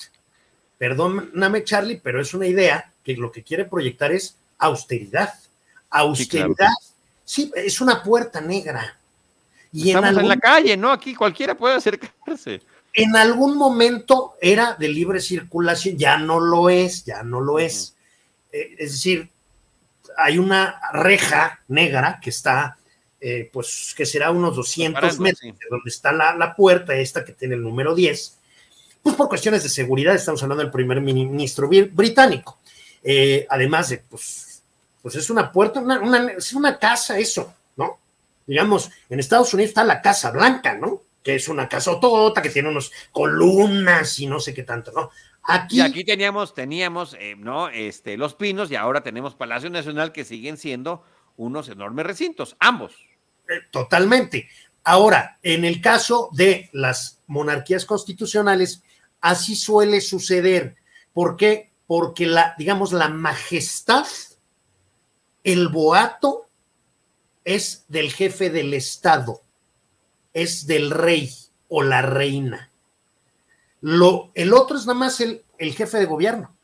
[0.77, 5.35] perdóname Charlie, pero es una idea que lo que quiere proyectar es austeridad.
[5.91, 6.75] Austeridad, sí, claro.
[7.25, 8.99] sí es una puerta negra.
[9.73, 10.23] Y Estamos en, algún...
[10.25, 10.91] en la calle, ¿no?
[10.91, 12.61] Aquí cualquiera puede acercarse
[12.99, 17.95] en algún momento era de libre circulación, ya no lo es, ya no lo es.
[18.51, 19.31] Eh, es decir,
[20.17, 22.77] hay una reja negra que está,
[23.21, 25.53] eh, pues, que será unos 200 metros sí.
[25.53, 28.37] de donde está la, la, puerta esta que tiene el número 10.
[29.01, 32.59] Pues por cuestiones de seguridad, estamos hablando del primer ministro británico.
[33.05, 34.61] Eh, además de, pues,
[35.01, 38.01] pues es una puerta, una, una, es una casa eso, ¿no?
[38.45, 41.03] Digamos, en Estados Unidos está la Casa Blanca, ¿no?
[41.29, 45.11] Que es una casotota, que tiene unos columnas y no sé qué tanto, ¿no?
[45.43, 47.69] Aquí, y aquí teníamos, teníamos, eh, ¿no?
[47.69, 51.05] Este, los pinos y ahora tenemos Palacio Nacional que siguen siendo
[51.37, 52.95] unos enormes recintos, ambos.
[53.47, 54.49] Eh, totalmente.
[54.85, 58.83] Ahora, en el caso de las monarquías constitucionales,
[59.21, 60.77] así suele suceder.
[61.13, 61.73] ¿Por qué?
[61.87, 64.07] Porque la, digamos, la majestad,
[65.45, 66.49] el boato,
[67.45, 69.43] es del jefe del Estado
[70.33, 71.33] es del rey
[71.69, 72.71] o la reina.
[73.81, 76.55] Lo, el otro es nada más el, el jefe de gobierno,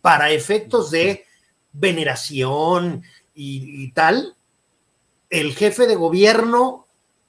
[0.00, 1.24] para efectos de
[1.72, 3.02] veneración
[3.34, 4.36] y, y, tal.
[5.28, 6.86] El jefe de gobierno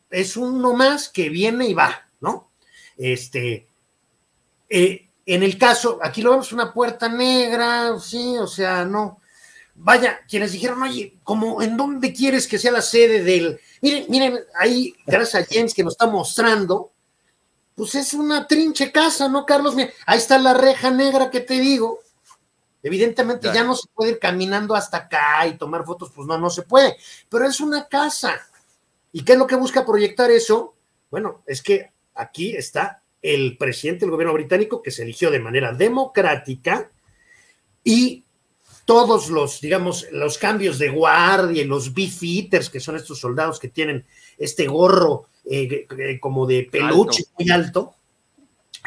[0.10, 2.50] es uno más que viene y va, ¿no?
[2.98, 3.68] Este,
[4.70, 9.20] eh, en el caso, aquí lo vemos una puerta negra, sí, o sea, no.
[9.80, 14.40] Vaya, quienes dijeron, oye, como en dónde quieres que sea la sede del, Miren, miren,
[14.56, 16.92] ahí, gracias a James que nos está mostrando,
[17.76, 19.76] pues es una trinche casa, ¿no, Carlos?
[20.06, 22.00] ahí está la reja negra que te digo.
[22.82, 26.50] Evidentemente ya no se puede ir caminando hasta acá y tomar fotos, pues no, no
[26.50, 26.98] se puede,
[27.30, 28.40] pero es una casa.
[29.12, 30.76] ¿Y qué es lo que busca proyectar eso?
[31.12, 35.74] Bueno, es que aquí está el presidente del gobierno británico que se eligió de manera
[35.74, 36.90] democrática
[37.84, 38.24] y
[38.88, 43.67] todos los, digamos, los cambios de guardia y los beefeaters, que son estos soldados que
[43.67, 44.06] tienen
[44.38, 47.95] este gorro eh, eh, como de peluche muy alto,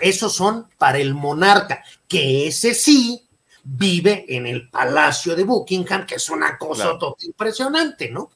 [0.01, 3.29] esos son para el monarca, que ese sí
[3.63, 8.31] vive en el Palacio de Buckingham, que es una cosa impresionante, ¿no?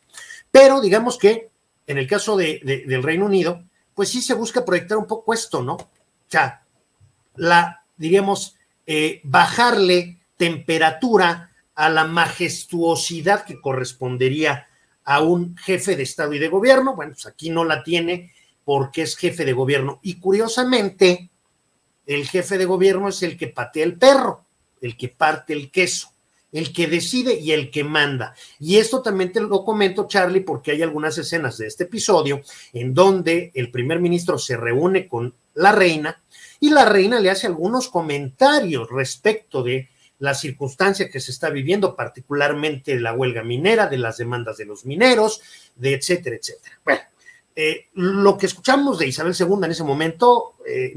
[0.50, 1.48] Pero digamos que
[1.86, 5.62] en el caso de, del Reino Unido, pues sí se busca proyectar un poco esto,
[5.62, 5.76] ¿no?
[5.76, 5.88] O
[6.28, 6.62] sea,
[7.36, 8.54] la, diríamos,
[8.86, 14.68] eh, bajarle temperatura a la majestuosidad que correspondería
[15.04, 16.94] a un jefe de Estado y de gobierno.
[16.94, 18.32] Bueno, pues aquí no la tiene
[18.64, 20.00] porque es jefe de gobierno.
[20.02, 21.30] Y curiosamente,
[22.06, 24.44] el jefe de gobierno es el que patea el perro,
[24.80, 26.12] el que parte el queso,
[26.52, 28.34] el que decide y el que manda.
[28.58, 32.40] Y esto también te lo comento, Charlie, porque hay algunas escenas de este episodio
[32.72, 36.22] en donde el primer ministro se reúne con la reina
[36.60, 39.88] y la reina le hace algunos comentarios respecto de
[40.24, 44.86] la circunstancia que se está viviendo, particularmente la huelga minera, de las demandas de los
[44.86, 45.42] mineros,
[45.76, 46.80] de etcétera, etcétera.
[46.82, 47.02] Bueno,
[47.54, 50.94] eh, lo que escuchamos de Isabel II en ese momento, eh,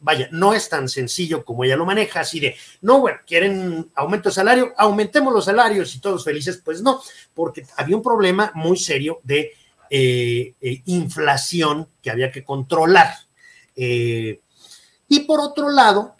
[0.00, 4.30] vaya, no es tan sencillo como ella lo maneja, así de, no, bueno, quieren aumento
[4.30, 7.02] de salario, aumentemos los salarios y todos felices, pues no,
[7.34, 9.52] porque había un problema muy serio de
[9.90, 10.54] eh,
[10.86, 13.12] inflación que había que controlar.
[13.76, 16.16] y por otro lado,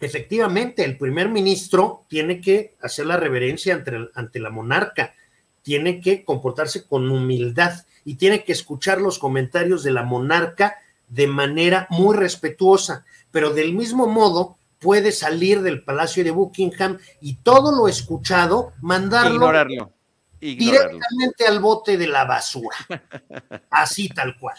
[0.00, 5.14] efectivamente, el primer ministro tiene que hacer la reverencia ante, ante la monarca,
[5.62, 10.76] tiene que comportarse con humildad y tiene que escuchar los comentarios de la monarca
[11.08, 17.36] de manera muy respetuosa, pero del mismo modo puede salir del Palacio de Buckingham y
[17.36, 19.92] todo lo escuchado mandarlo Ignorarlo.
[20.40, 22.76] directamente al bote de la basura,
[23.70, 24.56] así tal cual.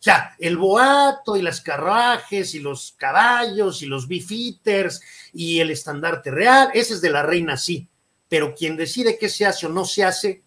[0.00, 5.02] O sea, el boato y las carruajes y los caballos y los beefeaters
[5.34, 7.86] y el estandarte real, ese es de la reina, sí,
[8.26, 10.42] pero quien decide qué se hace o no se hace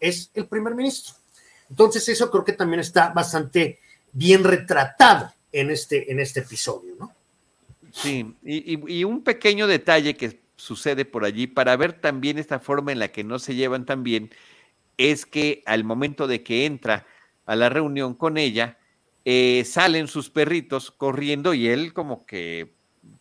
[0.00, 1.14] es el primer ministro.
[1.70, 3.78] Entonces, eso creo que también está bastante
[4.12, 7.14] bien retratado en este, en este episodio, ¿no?
[7.92, 12.90] Sí, y, y un pequeño detalle que sucede por allí para ver también esta forma
[12.90, 14.30] en la que no se llevan tan bien
[14.96, 17.06] es que al momento de que entra
[17.46, 18.77] a la reunión con ella,
[19.30, 22.72] eh, salen sus perritos corriendo y él como que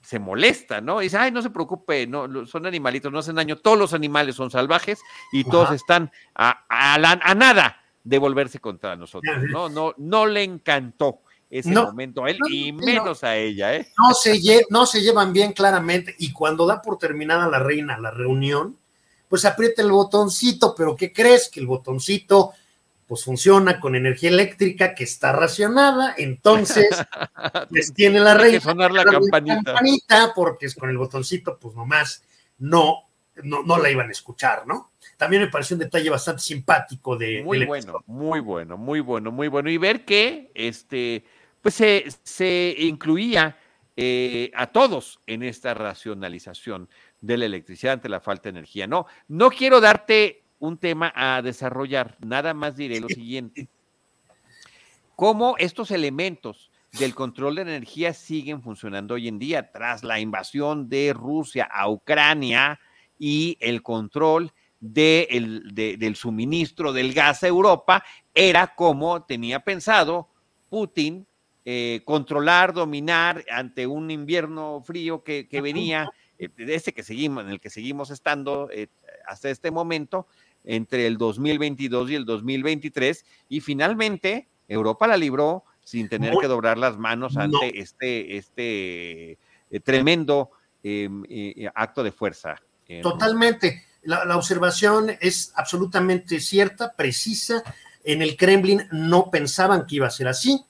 [0.02, 1.02] se molesta, ¿no?
[1.02, 4.36] Y dice, ay, no se preocupe, no, son animalitos, no hacen daño, todos los animales
[4.36, 5.02] son salvajes
[5.34, 9.68] y todos están a, a, nada de volverse contra nosotros, ¿no?
[9.68, 13.86] No, no le encantó ese momento a él y menos a ella, ¿eh?
[13.98, 18.12] No se, no se llevan bien claramente y cuando da por terminada la reina la
[18.12, 18.78] reunión,
[19.28, 21.50] pues aprieta el botoncito, pero ¿qué crees?
[21.50, 22.54] Que el botoncito
[23.08, 26.88] pues funciona con energía eléctrica que está racionada, entonces
[27.70, 28.60] pues tiene la reina.
[28.60, 30.34] sonar la campanita.
[30.36, 32.24] Porque es con el botoncito, pues nomás
[32.58, 33.10] no,
[33.44, 34.92] no, no la iban a escuchar, ¿no?
[35.16, 37.42] También me pareció un detalle bastante simpático de.
[37.44, 39.70] Muy bueno, muy bueno, muy bueno, muy bueno.
[39.70, 41.24] Y ver que este,
[41.62, 43.58] pues se, se incluía
[43.96, 46.88] eh, a todos en esta racionalización
[47.20, 48.86] de la electricidad ante la falta de energía.
[48.86, 52.18] No, no quiero darte un tema a desarrollar.
[52.20, 53.68] Nada más diré lo siguiente.
[55.16, 60.90] ¿Cómo estos elementos del control de energía siguen funcionando hoy en día tras la invasión
[60.90, 62.80] de Rusia a Ucrania
[63.20, 68.04] y el control del suministro del gas a Europa?
[68.34, 70.30] Era como tenía pensado
[70.70, 71.26] Putin
[71.70, 77.50] eh, controlar, dominar ante un invierno frío que, venía, eh, de este que seguimos, en
[77.50, 78.88] el que seguimos estando eh,
[79.28, 80.28] hasta este momento,
[80.68, 86.78] entre el 2022 y el 2023 y finalmente Europa la libró sin tener que doblar
[86.78, 89.32] las manos ante este, este
[89.72, 90.52] eh, tremendo
[90.84, 92.62] em, eh, acto de fuerza.
[93.02, 93.86] Totalmente.
[94.04, 97.64] La, observación es absolutamente cierta, precisa.
[98.04, 100.62] En el Kremlin no pensaban que iba a ser así.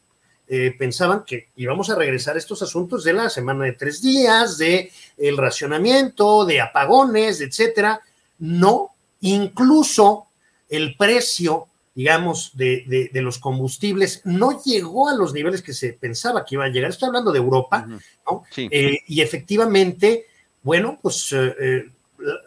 [0.48, 4.58] Eh, pensaban que íbamos a regresar a estos asuntos de la semana de tres días,
[4.58, 8.02] de el racionamiento, de apagones, etcétera.
[8.40, 10.28] No, Incluso
[10.70, 16.56] el precio, digamos, de, los combustibles no llegó a los niveles que se pensaba que
[16.56, 16.92] iba a llegar.
[16.92, 17.88] Estoy hablando de Europa,
[18.26, 18.44] ¿no?
[18.56, 20.26] Eh, y efectivamente,
[20.62, 21.90] bueno, pues eh, eh,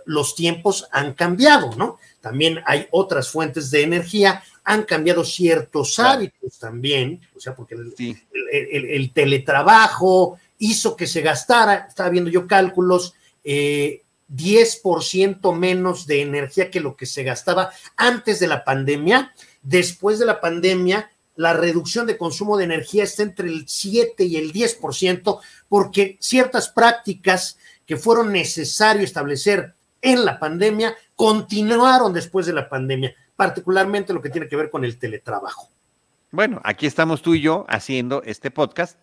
[0.06, 1.98] los tiempos han cambiado, ¿no?
[2.20, 9.12] También hay otras fuentes de energía, han cambiado ciertos hábitos también, o sea, porque el,
[9.12, 13.14] teletrabajo hizo que se gastara, estaba viendo yo cálculos,
[14.34, 19.32] 10% menos de energía que lo que se gastaba antes de la pandemia.
[19.62, 24.36] Después de la pandemia, la reducción de consumo de energía está entre el 7 y
[24.36, 32.52] el 10%, porque ciertas prácticas que fueron necesario establecer en la pandemia continuaron después de
[32.52, 35.68] la pandemia, particularmente lo que tiene que ver con el teletrabajo.
[36.30, 38.98] Bueno, aquí estamos tú y yo haciendo este podcast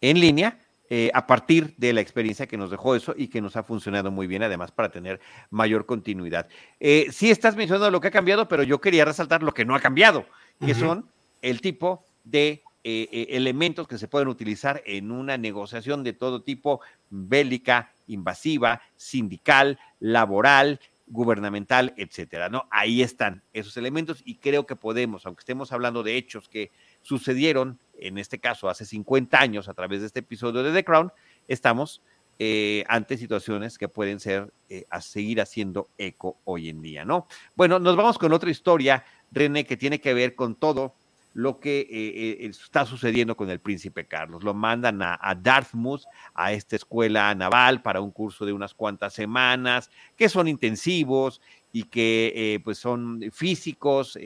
[0.00, 0.58] en línea
[0.92, 4.10] eh, a partir de la experiencia que nos dejó eso y que nos ha funcionado
[4.10, 6.48] muy bien, además, para tener mayor continuidad.
[6.80, 9.76] Eh, sí estás mencionando lo que ha cambiado, pero yo quería resaltar lo que no
[9.76, 10.26] ha cambiado,
[10.58, 11.08] que son
[11.42, 16.80] el tipo de eh, elementos que se pueden utilizar en una negociación de todo tipo,
[17.08, 22.66] bélica, invasiva, sindical, laboral, gubernamental, etcétera, ¿no?
[22.70, 26.70] Ahí están esos elementos y creo que podemos, aunque estemos hablando de hechos que
[27.02, 31.12] sucedieron, en este caso hace 50 años a través de este episodio de The Crown,
[31.48, 32.00] estamos
[32.42, 37.26] eh, ante situaciones que pueden ser eh, a seguir haciendo eco hoy en día, ¿no?
[37.54, 40.94] Bueno, nos vamos con otra historia, René, que tiene que ver con todo
[41.34, 44.42] lo que eh, está sucediendo con el príncipe Carlos.
[44.42, 49.90] Lo mandan a, Dartmouth, a esta escuela naval, para un curso de unas cuantas semanas,
[50.16, 51.42] que son intensivos
[51.74, 54.18] y que pues son físicos,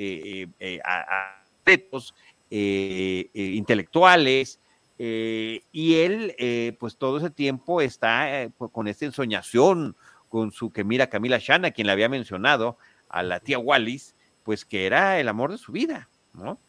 [0.84, 2.14] atletos,
[2.56, 4.60] eh, eh, intelectuales,
[5.00, 6.36] eh, y él,
[6.78, 9.96] pues todo ese tiempo está con esta ensoñación
[10.28, 12.78] con su que mira Camila Shana, quien le había mencionado
[13.08, 16.60] a la tía Wallis, pues que era el amor de su vida, ¿no?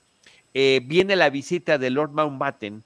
[0.56, 2.84] viene la visita de Lord Mountbatten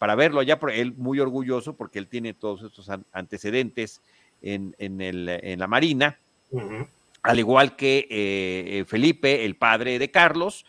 [0.00, 4.00] para verlo ya, por él muy orgulloso porque él tiene todos estos antecedentes
[4.42, 6.18] en, en, la Marina,
[7.22, 10.66] al igual que Felipe, el padre de Carlos,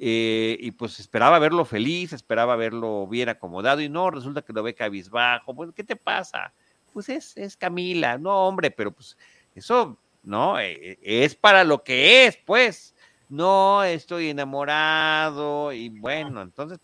[0.00, 4.62] eh, y pues esperaba verlo feliz, esperaba verlo bien acomodado y no, resulta que lo
[4.62, 5.54] ve cabizbajo.
[5.54, 6.52] Bueno, ¿qué te pasa?
[6.92, 9.16] Pues es, es Camila, no hombre, pero pues
[9.56, 10.60] eso, ¿no?
[10.60, 12.94] Eh, es para lo que es, pues.
[13.28, 16.78] No, estoy enamorado y bueno, entonces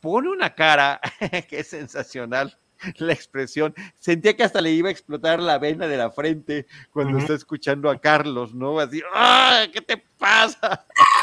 [0.00, 1.00] pone una cara
[1.48, 2.58] que es sensacional
[2.96, 3.74] la expresión.
[3.98, 7.90] Sentía que hasta le iba a explotar la vena de la frente cuando está escuchando
[7.90, 8.78] a Carlos, ¿no?
[8.80, 9.66] Así, ¡ah!
[9.72, 10.86] ¿Qué te pasa?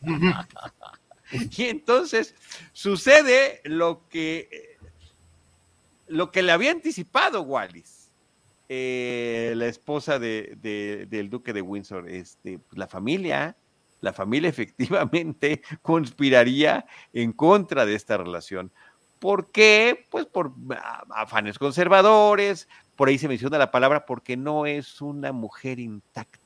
[1.56, 2.34] y entonces
[2.72, 4.76] sucede lo que,
[6.06, 8.10] lo que le había anticipado Wallis,
[8.68, 10.56] eh, la esposa de,
[11.08, 13.56] del duque de Windsor, este, pues, la familia,
[14.00, 18.72] la familia efectivamente conspiraría en contra de esta relación.
[19.18, 20.06] ¿Por qué?
[20.10, 20.52] Pues por
[21.10, 26.39] afanes conservadores, por ahí se menciona la palabra porque no es una mujer intacta,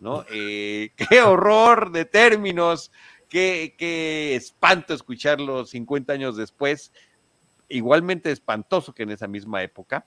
[0.00, 0.24] ¿no?
[0.30, 2.90] Eh, qué horror de términos,
[3.28, 6.92] qué, qué espanto escucharlo 50 años después,
[7.68, 10.04] igualmente espantoso que en esa misma época,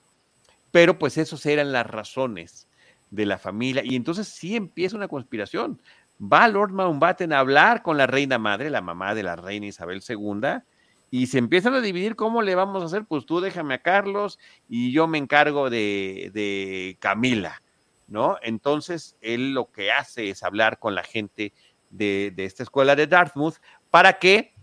[0.70, 2.68] pero pues esas eran las razones
[3.10, 5.80] de la familia y entonces sí empieza una conspiración.
[6.20, 10.02] Va Lord Mountbatten a hablar con la reina madre, la mamá de la reina Isabel
[10.06, 10.62] II,
[11.10, 14.38] y se empiezan a dividir cómo le vamos a hacer, pues tú déjame a Carlos
[14.68, 17.62] y yo me encargo de, Camila,
[18.06, 18.38] ¿no?
[18.42, 21.52] Entonces, él lo que hace es hablar con la gente
[21.90, 23.56] de, esta escuela de Dartmouth
[23.90, 24.54] para que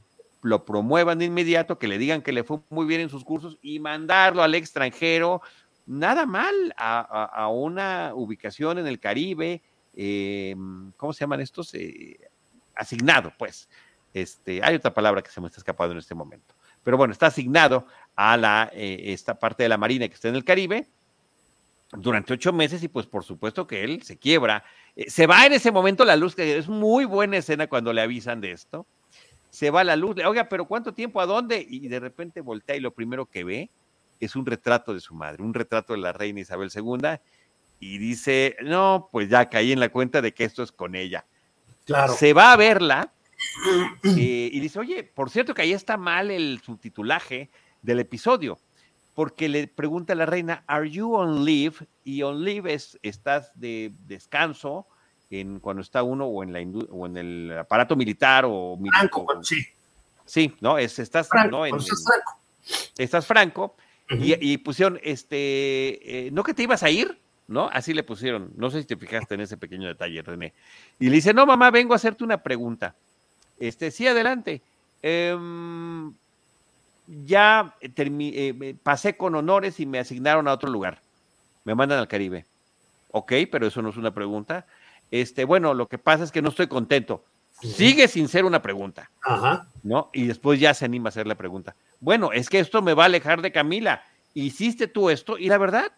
[0.41, 3.57] lo promuevan de inmediato, que le digan que le fue muy bien en sus cursos
[3.61, 5.41] y mandarlo al extranjero,
[5.85, 9.61] nada mal, a, una ubicación en el Caribe,
[9.93, 10.55] eh,
[10.97, 11.73] ¿cómo se llaman estos?
[11.73, 12.19] Eh,
[12.75, 13.69] asignado, pues,
[14.13, 16.55] este, hay otra palabra que se me está escapando en este momento.
[16.83, 17.85] Pero bueno, está asignado
[18.15, 20.89] a la, eh, esta parte de la Marina que está en el Caribe
[21.93, 24.63] durante ocho meses y pues por supuesto que él se quiebra.
[24.95, 28.01] Eh, se va en ese momento la luz, que es muy buena escena cuando le
[28.01, 28.85] avisan de esto.
[29.49, 31.19] Se va la luz, oiga, pero ¿cuánto tiempo?
[31.19, 31.65] ¿A dónde?
[31.67, 33.69] Y de repente voltea y lo primero que ve
[34.19, 37.19] es un retrato de su madre, un retrato de la reina Isabel II
[37.81, 41.25] y dice, no, pues ya caí en la cuenta de que esto es con ella.
[41.85, 42.13] Claro.
[42.13, 43.11] Se va a verla
[44.03, 47.49] eh, y dice, oye, por cierto que ahí está mal el subtitulaje
[47.81, 48.59] del episodio,
[49.13, 51.75] porque le pregunta a la reina, ¿Are you on leave?
[52.03, 54.87] Y on leave es, estás de descanso
[55.29, 56.59] en, cuando está uno o en, la
[56.91, 58.79] o en el aparato militar o...
[58.97, 59.57] Franco, sí.
[60.25, 60.77] Sí, ¿no?
[60.77, 61.65] Es, estás, ¿no?
[61.65, 62.39] estás franco.
[62.97, 63.75] Estás franco.
[64.09, 67.17] y, pusieron, este, eh, ¿no que te ibas a ir?
[67.51, 67.69] ¿no?
[67.71, 68.51] Así le pusieron.
[68.55, 70.53] No sé si te fijaste en ese pequeño detalle, René.
[70.99, 72.95] Y le dice, no, mamá, vengo a hacerte una pregunta.
[73.59, 74.61] Este, sí, adelante.
[75.01, 76.13] Em,
[77.25, 81.01] ya eh, pasé con honores y me asignaron a otro lugar.
[81.63, 82.45] Me mandan al Caribe.
[83.11, 84.65] Ok, pero eso no es una pregunta.
[85.11, 87.23] Este, bueno, lo que pasa es que no estoy contento.
[87.61, 89.67] Sigue sin ser una pregunta, Ajá.
[89.83, 90.09] ¿no?
[90.13, 91.75] Y después ya se anima a hacer la pregunta.
[91.99, 94.03] Bueno, es que esto me va a alejar de Camila.
[94.33, 95.91] Hiciste tú esto y la verdad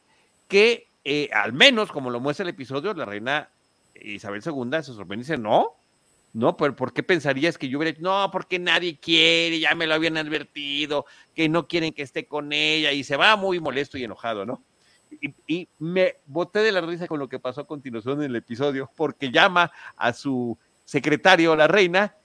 [0.50, 3.50] que eh, al menos como lo muestra el episodio, la reina
[3.96, 5.76] Isabel II se sorprende y dice, no,
[6.34, 9.86] no, pero ¿por qué pensarías que yo hubiera dicho, no, porque nadie quiere, ya me
[9.86, 11.06] lo habían advertido,
[11.36, 14.64] que no quieren que esté con ella y se va muy molesto y enojado, ¿no?
[15.22, 18.36] Y, y me boté de la risa con lo que pasó a continuación en el
[18.36, 22.16] episodio, porque llama a su secretario, la reina,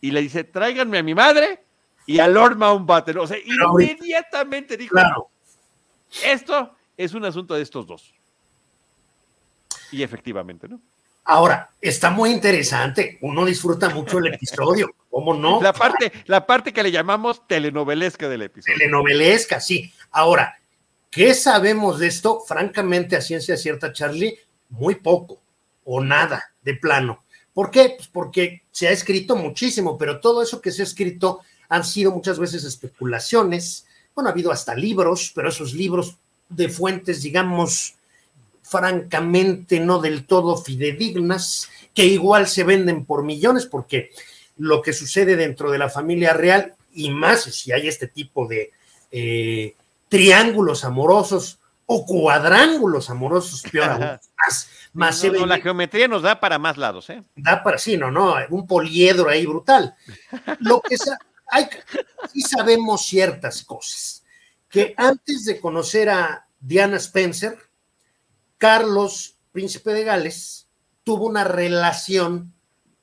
[0.00, 1.60] y le dice, tráiganme a mi madre
[2.06, 3.18] y a Lord Mountbatten.
[3.18, 5.28] O sea, inmediatamente dijo, Claro.
[6.24, 8.14] esto es un asunto de estos dos.
[9.92, 10.80] Y efectivamente, ¿no?
[11.30, 13.18] Ahora, está muy interesante.
[13.20, 14.94] Uno disfruta mucho el episodio.
[15.10, 15.60] ¿Cómo no?
[15.60, 18.78] La parte, la parte que le llamamos telenovelesca del episodio.
[18.78, 19.92] Telenovelesca, sí.
[20.10, 20.58] Ahora,
[21.10, 22.40] ¿qué sabemos de esto?
[22.40, 24.38] Francamente, a ciencia cierta, Charlie,
[24.70, 25.42] muy poco
[25.84, 27.24] o nada de plano.
[27.52, 27.92] ¿Por qué?
[27.98, 32.10] Pues porque se ha escrito muchísimo, pero todo eso que se ha escrito han sido
[32.10, 33.86] muchas veces especulaciones.
[34.14, 36.16] Bueno, ha habido hasta libros, pero esos libros
[36.48, 37.97] de fuentes, digamos,
[38.68, 44.10] francamente no del todo fidedignas, que igual se venden por millones, porque
[44.56, 48.72] lo que sucede dentro de la familia real, y más si hay este tipo de
[49.10, 49.74] eh,
[50.08, 56.58] triángulos amorosos o cuadrángulos amorosos, peor aún, más, más No, la geometría nos da para
[56.58, 57.22] más lados, ¿eh?
[57.36, 59.94] da para sí, no, no, un poliedro ahí brutal.
[60.60, 61.66] Lo que sa- hay,
[62.32, 64.22] sí sabemos ciertas cosas.
[64.68, 67.56] Que antes de conocer a Diana Spencer,
[68.58, 70.68] Carlos, príncipe de Gales,
[71.04, 72.52] tuvo una relación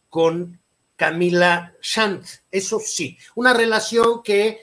[0.10, 0.60] con
[0.96, 2.26] Camila Shant.
[2.52, 4.60] Eso sí, una relación que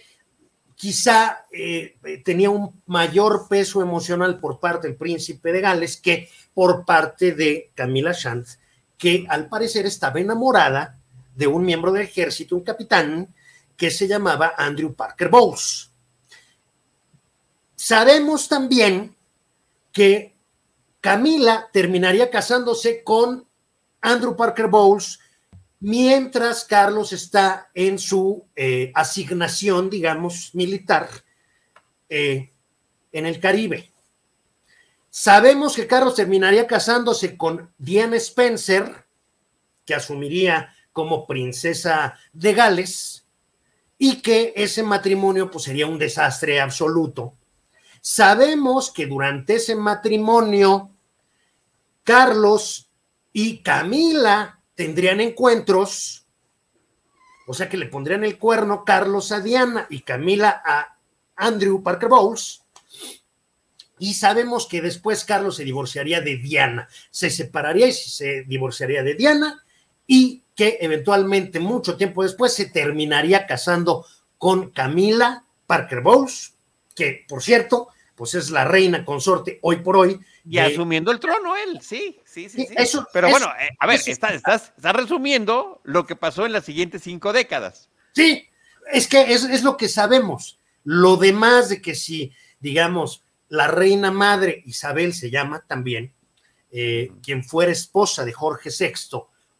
[0.76, 6.84] quizá eh, tenía un mayor peso emocional por parte del príncipe de Gales que por
[6.84, 8.46] parte de Camila Shant,
[8.98, 10.98] que al parecer estaba enamorada
[11.34, 13.34] de un miembro del ejército, un capitán,
[13.76, 15.90] que se llamaba Andrew Parker Bowles.
[17.74, 19.16] Sabemos también
[19.92, 20.31] que
[21.02, 23.44] Camila terminaría casándose con
[24.00, 25.18] Andrew Parker Bowles
[25.80, 31.08] mientras Carlos está en su eh, asignación, digamos, militar
[32.08, 32.52] eh,
[33.10, 33.90] en el Caribe.
[35.10, 39.04] Sabemos que Carlos terminaría casándose con Diana Spencer,
[39.84, 43.26] que asumiría como princesa de Gales,
[43.98, 47.34] y que ese matrimonio pues, sería un desastre absoluto.
[48.00, 50.91] Sabemos que durante ese matrimonio,
[52.04, 52.90] Carlos
[53.32, 56.26] y Camila tendrían encuentros,
[57.46, 60.98] o sea que le pondrían el cuerno Carlos a Diana y Camila a
[61.36, 62.62] Andrew Parker Bowles.
[63.98, 69.14] Y sabemos que después Carlos se divorciaría de Diana, se separaría y se divorciaría de
[69.14, 69.64] Diana
[70.06, 74.04] y que eventualmente mucho tiempo después se terminaría casando
[74.38, 76.54] con Camila Parker Bowles,
[76.94, 80.20] que por cierto, pues es la reina consorte hoy por hoy.
[80.44, 82.66] Y de- asumiendo el trono él, sí, sí, sí.
[82.66, 86.44] Sí, eso- Pero eso- bueno, eh, a ver, está- estás, estás resumiendo lo que pasó
[86.46, 87.88] en las siguientes cinco décadas.
[88.14, 88.48] Sí,
[88.92, 90.58] es que es, es lo que sabemos.
[90.84, 96.12] Lo demás de que si, digamos, la reina madre Isabel se llama también,
[96.70, 98.92] eh, quien fuera esposa de Jorge VI,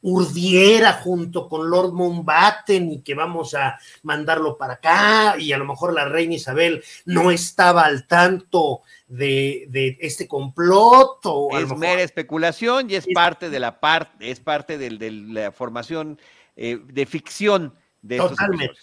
[0.03, 5.65] urdiera junto con Lord Mountbatten y que vamos a mandarlo para acá y a lo
[5.65, 12.03] mejor la reina Isabel no estaba al tanto de, de este complot o Es mera
[12.03, 16.19] especulación y es Es- parte de la parte, es parte del- de la formación
[16.57, 18.75] eh, de ficción de Totalmente.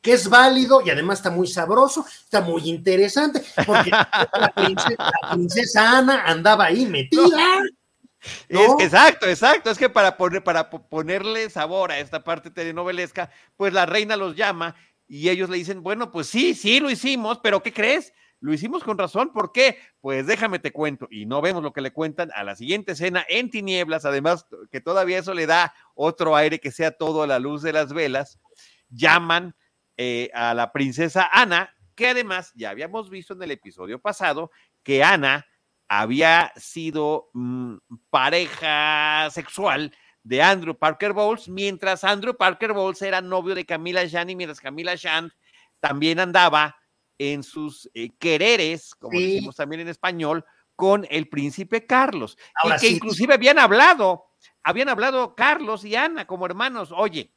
[0.00, 3.90] que es válido y además está muy sabroso, está muy interesante, porque
[4.40, 7.60] la princesa, la princesa Ana andaba ahí metida.
[8.48, 9.70] Es exacto, exacto.
[9.70, 14.16] Es que para, poner, para po- ponerle sabor a esta parte telenovelesca, pues la reina
[14.16, 14.74] los llama
[15.06, 18.12] y ellos le dicen, bueno, pues sí, sí lo hicimos, pero ¿qué crees?
[18.40, 19.32] Lo hicimos con razón.
[19.32, 19.78] ¿Por qué?
[20.00, 21.08] Pues déjame te cuento.
[21.10, 24.80] Y no vemos lo que le cuentan a la siguiente escena en tinieblas, además que
[24.80, 28.38] todavía eso le da otro aire que sea todo a la luz de las velas.
[28.90, 29.56] Llaman
[29.96, 34.50] eh, a la princesa Ana, que además ya habíamos visto en el episodio pasado
[34.84, 35.46] que Ana
[35.88, 37.76] había sido mm,
[38.10, 44.28] pareja sexual de Andrew Parker Bowles, mientras Andrew Parker Bowles era novio de Camila Shan
[44.30, 45.32] y mientras Camila Shan
[45.80, 46.76] también andaba
[47.18, 49.32] en sus eh, quereres, como Sí.
[49.34, 50.44] decimos también en español,
[50.76, 52.36] con el príncipe Carlos.
[52.62, 52.94] Ahora y que sí.
[52.96, 54.26] inclusive habían hablado,
[54.62, 57.32] habían hablado Carlos y Ana como hermanos, oye,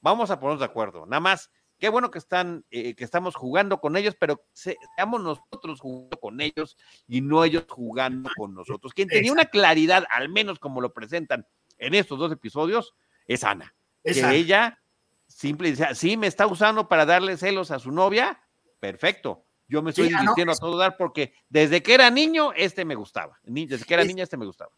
[0.00, 1.50] vamos a ponernos de acuerdo, nada más,
[1.82, 6.16] qué bueno que están, eh, que estamos jugando con ellos, pero se- seamos nosotros jugando
[6.20, 6.76] con ellos
[7.08, 8.94] y no ellos jugando con nosotros.
[8.94, 11.44] Quien tenía una claridad, al menos como lo presentan
[11.78, 12.94] en estos dos episodios,
[13.26, 13.74] es Ana.
[14.04, 14.78] que ella
[15.26, 18.40] simple dice, sí, me está usando para darle celos a su novia,
[18.78, 19.44] perfecto.
[19.66, 23.40] Yo me estoy divirtiendo a todo dar porque desde que era niño, este me gustaba.
[23.42, 24.70] Desde que era niña, este me gustaba.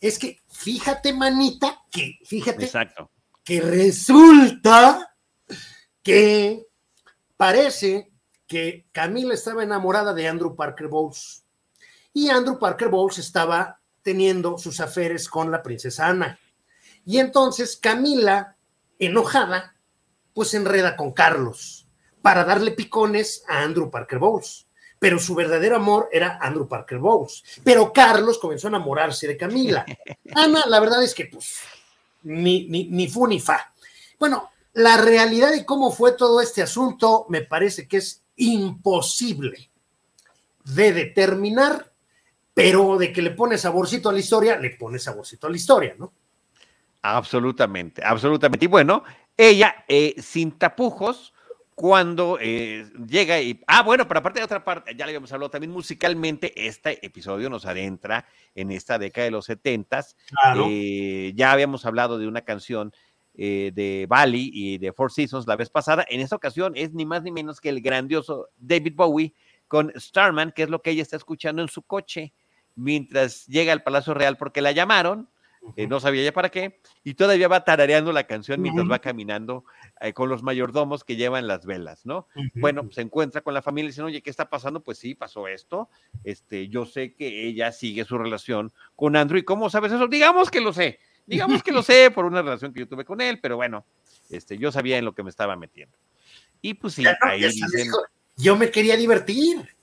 [0.00, 3.10] Es que fíjate, manita, que fíjate Exacto.
[3.42, 5.10] que resulta
[6.04, 6.68] que
[7.36, 8.12] parece
[8.46, 11.44] que Camila estaba enamorada de Andrew Parker Bowles
[12.12, 16.38] y Andrew Parker Bowles estaba teniendo sus aferes con la princesa Ana.
[17.06, 18.56] Y entonces Camila,
[18.98, 19.74] enojada,
[20.34, 21.88] pues se enreda con Carlos
[22.22, 24.66] para darle picones a Andrew Parker Bowles.
[24.98, 27.42] Pero su verdadero amor era Andrew Parker Bowles.
[27.64, 29.84] Pero Carlos comenzó a enamorarse de Camila.
[30.34, 31.60] Ana, la verdad es que, pues,
[32.22, 33.72] ni, ni, ni fu ni fa.
[34.18, 39.70] Bueno, la realidad de cómo fue todo este asunto me parece que es imposible
[40.64, 41.92] de determinar,
[42.52, 45.94] pero de que le pone saborcito a la historia, le pone saborcito a la historia,
[45.98, 46.12] ¿no?
[47.02, 48.64] Absolutamente, absolutamente.
[48.64, 49.04] Y bueno,
[49.36, 51.34] ella, eh, sin tapujos,
[51.74, 53.60] cuando eh, llega y...
[53.66, 57.50] Ah, bueno, pero aparte de otra parte, ya le habíamos hablado también musicalmente, este episodio
[57.50, 60.16] nos adentra en esta década de los setentas.
[60.68, 62.92] Eh, ya habíamos hablado de una canción
[63.34, 66.06] de Bali y de Four Seasons la vez pasada.
[66.08, 69.34] En esta ocasión es ni más ni menos que el grandioso David Bowie
[69.66, 72.32] con Starman, que es lo que ella está escuchando en su coche
[72.76, 75.28] mientras llega al Palacio Real porque la llamaron
[75.76, 79.64] eh, no sabía ya para qué, y todavía va tarareando la canción mientras va caminando
[80.00, 82.28] eh, con los mayordomos que llevan las velas, ¿no?
[82.54, 84.82] Bueno, se encuentra con la familia y dicen, oye, ¿qué está pasando?
[84.82, 85.88] Pues sí, pasó esto.
[86.22, 90.06] Este, yo sé que ella sigue su relación con Andrew, ¿y cómo sabes eso?
[90.06, 93.20] Digamos que lo sé, digamos que lo sé por una relación que yo tuve con
[93.20, 93.84] él, pero bueno,
[94.30, 95.96] este, yo sabía en lo que me estaba metiendo.
[96.60, 97.90] Y pues sí, ahí dicen,
[98.36, 99.76] yo me quería divertir.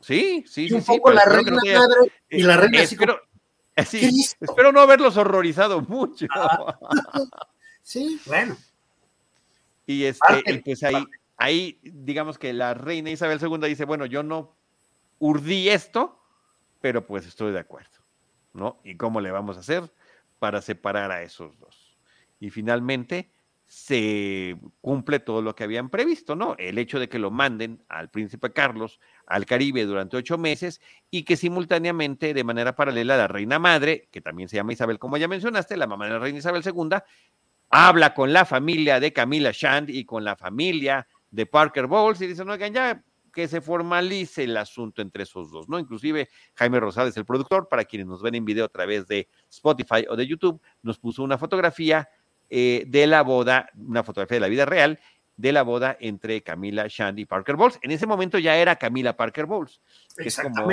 [0.00, 0.74] Sí, sí, sí.
[0.74, 2.80] Un poco la reina madre y la reina
[3.76, 6.26] así espero no haberlos horrorizado mucho.
[6.34, 6.78] Ah.
[7.82, 8.56] sí, bueno.
[9.86, 11.04] Y este, pues ahí,
[11.36, 14.54] ahí, digamos que la reina Isabel II dice, bueno, yo no
[15.18, 16.22] urdí esto,
[16.80, 17.98] pero pues estoy de acuerdo,
[18.54, 18.80] ¿no?
[18.84, 19.90] ¿Y cómo le vamos a hacer
[20.40, 21.96] para separar a esos dos?
[22.40, 23.30] Y finalmente
[23.66, 26.56] se cumple todo lo que habían previsto, ¿no?
[26.58, 31.22] El hecho de que lo manden al príncipe Carlos al Caribe durante ocho meses y
[31.22, 35.28] que simultáneamente, de manera paralela, la reina madre, que también se llama Isabel, como ya
[35.28, 36.98] mencionaste, la mamá de la reina Isabel II,
[37.70, 42.26] habla con la familia de Camila Shand y con la familia de Parker Bowles y
[42.26, 43.04] dicen, oigan, ya
[43.40, 45.78] que se formalice el asunto entre esos dos, ¿no?
[45.78, 50.04] Inclusive Jaime Rosales, el productor, para quienes nos ven en video a través de Spotify
[50.08, 52.10] o de YouTube, nos puso una fotografía
[52.50, 54.98] eh, de la boda, una fotografía de la vida real,
[55.36, 57.78] de la boda entre Camila Shandy y Parker Bowles.
[57.80, 59.80] En ese momento ya era Camila Parker Bowles,
[60.16, 60.68] que es como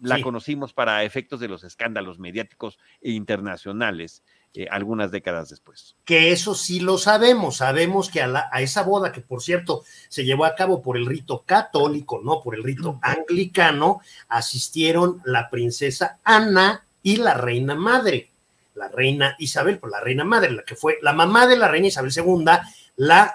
[0.00, 4.22] la conocimos para efectos de los escándalos mediáticos e internacionales
[4.54, 5.96] eh, algunas décadas después.
[6.04, 10.24] Que eso sí lo sabemos, sabemos que a, a, esa boda, que por cierto se
[10.24, 16.18] llevó a cabo por el rito católico, no por el rito anglicano, asistieron la princesa
[16.24, 18.30] Ana y la reina madre
[18.78, 21.88] la reina Isabel, por la reina madre, la que fue la mamá de la reina
[21.88, 22.44] Isabel II,
[22.96, 23.34] la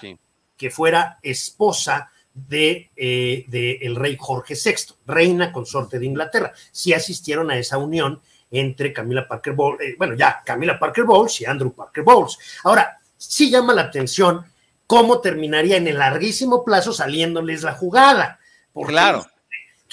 [0.58, 3.46] que fuera esposa de, eh,
[3.82, 6.54] el rey Jorge VI, reina consorte de Inglaterra.
[6.72, 8.22] Sí asistieron a esa unión
[8.60, 12.38] entre Camila Parker Bowles, eh, bueno, ya Camila Parker Bowles y Andrew Parker Bowles.
[12.64, 14.46] Ahora, sí llama la atención
[14.88, 18.40] cómo terminaría en el larguísimo plazo saliéndoles la jugada.
[18.86, 19.26] claro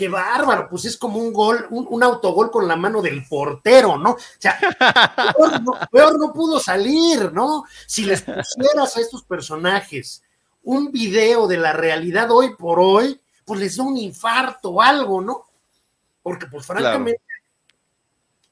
[0.01, 4.13] qué bárbaro, pues es como un gol, un, autogol con la mano del portero, ¿no?
[4.13, 4.59] O sea,
[5.93, 7.65] peor no, pudo salir, ¿no?
[7.87, 10.23] Si les pusieras a estos personajes
[10.63, 15.21] un video de la realidad hoy por hoy, pues les da un infarto o algo,
[15.21, 15.45] ¿no?
[16.23, 17.21] Porque, pues francamente,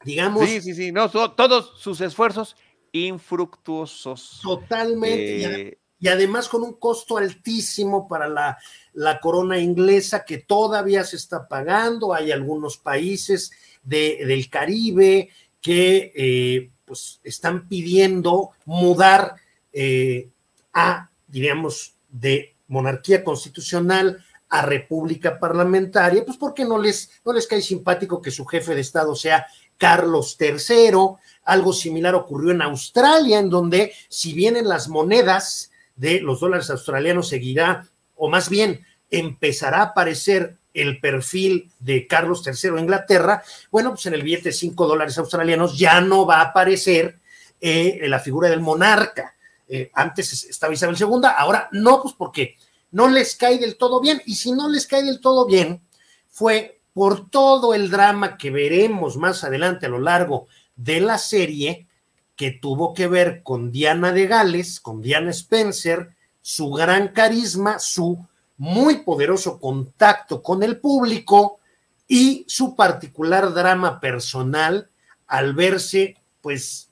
[0.09, 0.49] digamos.
[0.49, 2.57] Sí, sí, sí, no, todos sus esfuerzos
[2.93, 4.41] infructuosos.
[4.43, 5.45] Totalmente.
[5.45, 8.57] Eh, y además con un costo altísimo para la,
[8.95, 12.15] la, corona inglesa que todavía se está pagando.
[12.15, 13.51] Hay algunos países
[13.83, 15.29] de, del Caribe
[15.61, 19.35] que eh, pues están pidiendo mudar
[19.73, 20.31] eh,
[20.73, 27.61] a, diríamos, de monarquía constitucional a república parlamentaria, pues porque no les, no les cae
[27.61, 29.47] simpático que su jefe de Estado sea
[29.79, 31.17] Carlos III.
[31.45, 36.69] Algo similar ocurrió en Australia, en donde si bien en las monedas de los dólares
[36.69, 43.43] australianos seguirá, o más bien empezará a aparecer el perfil de Carlos III de Inglaterra,
[43.71, 47.19] bueno, pues en el billete de 5 dólares australianos ya no va a aparecer
[47.61, 49.35] eh, la figura del monarca.
[49.67, 52.57] Eh, antes estaba Isabel II, ahora no, pues porque
[52.91, 54.23] no les cae del todo bien.
[54.27, 55.81] Y si no les cae del todo bien,
[56.29, 61.87] fue por todo el drama que veremos más adelante a lo largo de la serie,
[62.35, 68.19] que tuvo que ver con Diana de Gales, con Diana Spencer, su gran carisma, su
[68.57, 71.61] muy poderoso contacto con el público
[72.09, 74.91] y su particular drama personal
[75.29, 76.91] al verse, pues,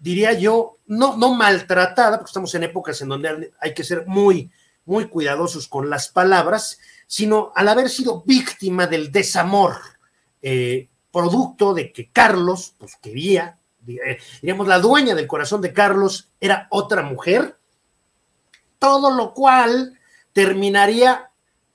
[0.00, 4.50] diría yo, no, no maltratada, porque estamos en épocas en donde hay que ser muy,
[4.84, 6.80] muy cuidadosos con las palabras,
[7.12, 9.76] sino al haber sido víctima del desamor,
[10.40, 16.30] eh, producto de que Carlos, pues quería, eh, digamos, la dueña del corazón de Carlos
[16.40, 17.58] era otra mujer,
[18.78, 20.00] todo lo cual
[20.32, 21.28] terminaría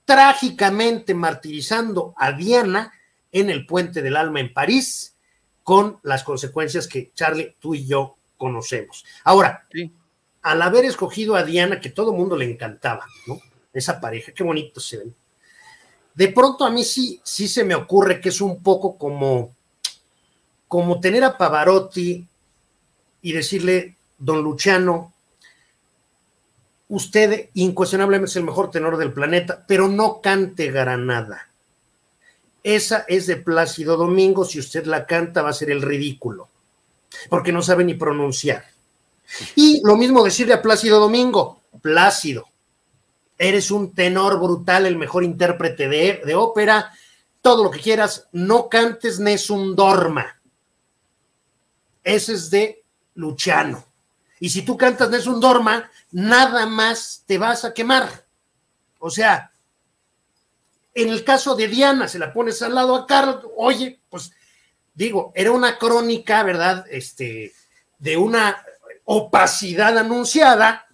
[0.05, 2.91] trágicamente martirizando a Diana
[3.31, 5.17] en el puente del alma en París,
[5.61, 9.05] con las consecuencias que Charlie, tú y yo conocemos.
[9.23, 9.67] Ahora,
[10.41, 13.39] al haber escogido a Diana, que todo el mundo le encantaba, ¿no?
[13.71, 15.15] Esa pareja, qué bonito se ven.
[16.17, 19.55] De pronto a mí sí, sí se me ocurre que es un poco como,
[20.67, 22.25] como tener a Pavarotti
[23.21, 25.13] y decirle, don Luciano,
[26.87, 31.49] usted incuestionablemente es el mejor tenor del planeta, pero no cante Granada.
[32.63, 36.49] Esa es de Plácido Domingo, si usted la canta va a ser el ridículo,
[37.29, 38.65] porque no sabe ni pronunciar.
[39.55, 42.47] Y lo mismo decirle a Plácido Domingo, Plácido,
[43.37, 46.91] eres un tenor brutal, el mejor intérprete de, de ópera,
[47.41, 50.39] todo lo que quieras, no cantes Nessun Dorma.
[52.03, 52.83] Ese es de
[53.15, 53.83] Luciano.
[54.39, 58.25] Y si tú cantas Nessun Dorma, nada más te vas a quemar.
[58.99, 59.51] O sea,
[60.93, 64.31] en el caso de Diana, se la pones al lado a Carlos, oye, pues
[64.93, 66.85] digo, era una crónica, ¿verdad?
[66.89, 67.53] Este,
[67.99, 68.63] de una
[69.05, 70.87] opacidad anunciada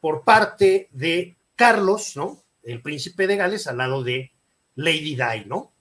[0.00, 2.42] por parte de Carlos, ¿no?
[2.64, 4.32] El príncipe de Gales al lado de
[4.74, 5.72] Lady Di, ¿no?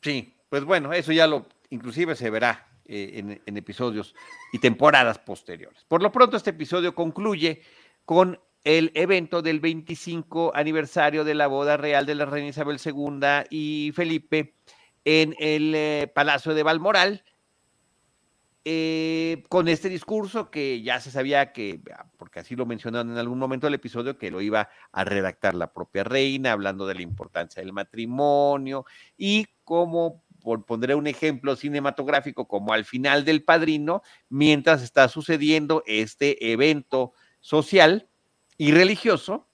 [0.00, 4.14] Sí, pues bueno, eso ya lo, inclusive se verá eh, en, episodios
[4.50, 5.84] y temporadas posteriores.
[5.86, 7.60] Por lo pronto, este episodio concluye
[8.06, 13.46] con el evento del 25 aniversario de la boda real de la reina Isabel II
[13.50, 14.54] y Felipe
[15.04, 17.24] en el eh, Palacio de Balmoral,
[18.64, 23.18] eh, con este discurso que ya se sabía que, ah, porque así lo mencionaron en
[23.18, 27.02] algún momento del episodio, que lo iba a redactar la propia reina, hablando de la
[27.02, 28.86] importancia del matrimonio
[29.16, 30.22] y cómo
[30.66, 38.08] pondré un ejemplo cinematográfico, como al final del Padrino, mientras está sucediendo este evento social
[38.58, 39.48] y religioso,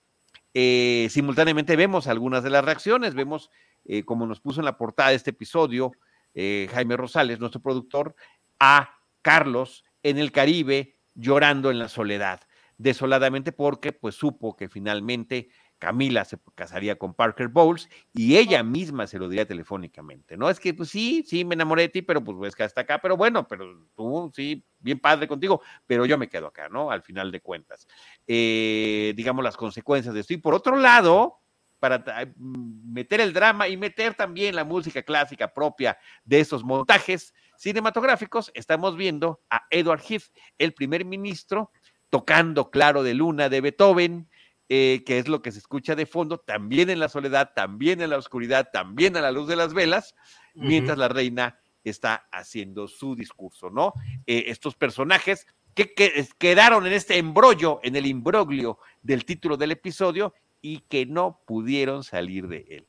[0.53, 3.49] eh, simultáneamente vemos algunas de las reacciones, vemos,
[3.85, 5.93] eh, como nos puso en la portada de este episodio,
[6.35, 8.15] Jaime Rosales, nuestro productor,
[8.59, 12.41] a Carlos en el Caribe llorando en la soledad,
[12.77, 15.49] desoladamente porque pues supo que finalmente
[15.79, 20.49] Camila se casaría con Parker Bowles y ella misma se lo diría telefónicamente, ¿no?
[20.49, 22.99] Es que, pues sí, sí, me enamoré de ti, pero pues ves que hasta acá,
[22.99, 26.91] pero bueno, pero tú, sí, bien padre contigo, pero yo me quedo acá, ¿no?
[26.91, 27.87] Al final de cuentas.
[28.27, 30.33] Eh, digamos las consecuencias de esto.
[30.33, 31.39] Y por otro lado,
[31.79, 32.03] para
[32.37, 38.95] meter el drama y meter también la música clásica propia de esos montajes cinematográficos, estamos
[38.95, 41.71] viendo a Edward Heath, el primer ministro,
[42.09, 44.29] tocando Claro de Luna de Beethoven,
[44.69, 48.11] eh, que es lo que se escucha de fondo, también en la soledad, también en
[48.11, 50.15] la oscuridad, también a la luz de las velas,
[50.53, 53.93] mientras la reina está haciendo su discurso, ¿no?
[54.25, 55.93] Eh, estos personajes que,
[56.37, 62.05] quedaron en este embrollo, en el imbroglio del título del episodio y que no pudieron
[62.05, 62.87] salir de él.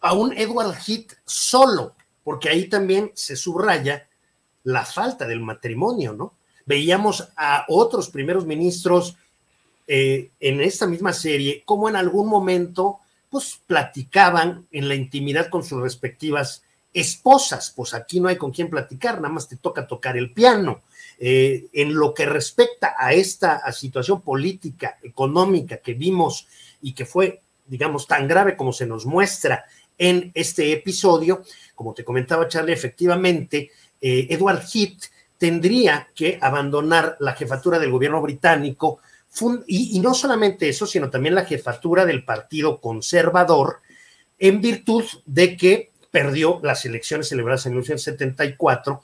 [0.00, 1.96] Aún Edward Heath solo,
[2.30, 4.06] porque ahí también se subraya
[4.62, 6.34] la falta del matrimonio, ¿no?
[6.64, 9.16] Veíamos a otros primeros ministros
[9.88, 15.64] eh, en esta misma serie cómo en algún momento pues platicaban en la intimidad con
[15.64, 16.62] sus respectivas
[16.94, 20.82] esposas, pues aquí no hay con quién platicar, nada más te toca tocar el piano.
[21.18, 26.46] Eh, en lo que respecta a esta situación política, económica que vimos
[26.80, 29.64] y que fue, digamos, tan grave como se nos muestra
[30.00, 31.42] en este episodio,
[31.74, 33.70] como te comentaba Charlie, efectivamente,
[34.00, 35.04] eh, Edward Heath
[35.36, 39.00] tendría que abandonar la jefatura del gobierno británico
[39.66, 43.80] y, no solamente eso, sino también la jefatura del Partido Conservador,
[44.38, 49.02] en virtud de que perdió las elecciones celebradas en 1974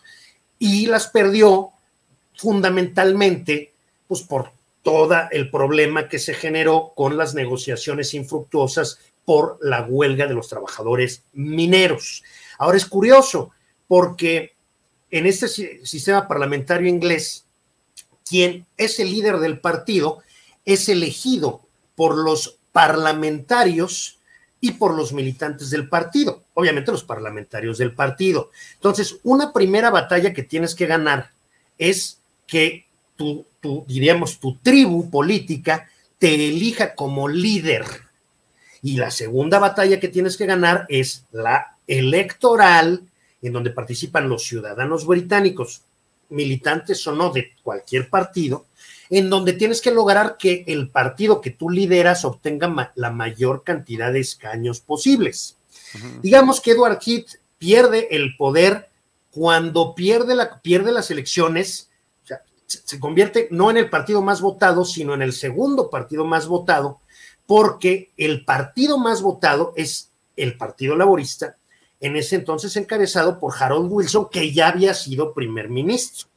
[0.59, 1.73] y las perdió
[2.35, 3.75] fundamentalmente
[4.09, 4.51] pues por
[4.83, 10.49] todo el problema que se generó con las negociaciones infructuosas por la huelga de los
[10.49, 12.25] trabajadores mineros.
[12.59, 13.51] Ahora es curioso
[13.87, 14.55] porque
[15.11, 15.49] en este
[15.85, 17.47] sistema parlamentario inglés
[18.29, 20.19] quien es el líder del partido,
[20.65, 21.63] es elegido
[21.95, 24.19] por los parlamentarios
[24.61, 28.51] y por los militantes del partido, obviamente los parlamentarios del partido.
[28.75, 31.31] Entonces, una primera batalla que tienes que ganar
[31.79, 33.47] es que tu,
[33.87, 37.85] diríamos, tu tribu política te elija como líder.
[38.87, 43.03] Y la segunda batalla que tienes que ganar es la electoral,
[43.43, 45.83] en donde participan los ciudadanos británicos,
[46.29, 48.67] militantes o no de cualquier partido,
[49.11, 53.65] en donde tienes que lograr que el partido que tú lideras obtenga ma la mayor
[53.65, 55.57] cantidad de escaños posibles.
[55.95, 56.21] Uh -huh.
[56.21, 58.89] Digamos que Edward Heath pierde el poder
[59.33, 61.91] cuando pierde, la, pierde las elecciones,
[62.23, 66.25] o sea, se convierte no en el partido más votado, sino en el segundo partido
[66.25, 67.01] más votado,
[67.47, 71.57] porque el partido más votado es el Partido Laborista,
[72.01, 76.29] en ese entonces encabezado por Harold Wilson, que ya había sido primer ministro.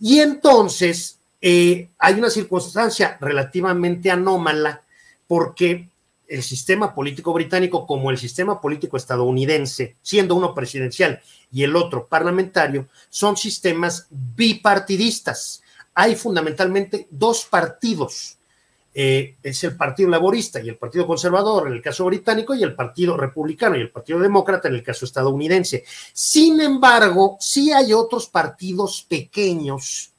[0.00, 4.82] Y entonces eh, hay una circunstancia relativamente anómala
[5.26, 5.88] porque
[6.28, 11.20] el sistema político británico como el sistema político estadounidense, siendo uno presidencial
[11.52, 15.62] y el otro parlamentario, son sistemas bipartidistas.
[15.94, 18.35] Hay fundamentalmente dos partidos.
[18.98, 22.74] Eh, es el Partido Laborista y el Partido Conservador en el caso británico y el
[22.74, 25.84] Partido Republicano y el Partido Demócrata en el caso estadounidense.
[26.14, 30.12] Sin embargo, sí hay otros partidos pequeños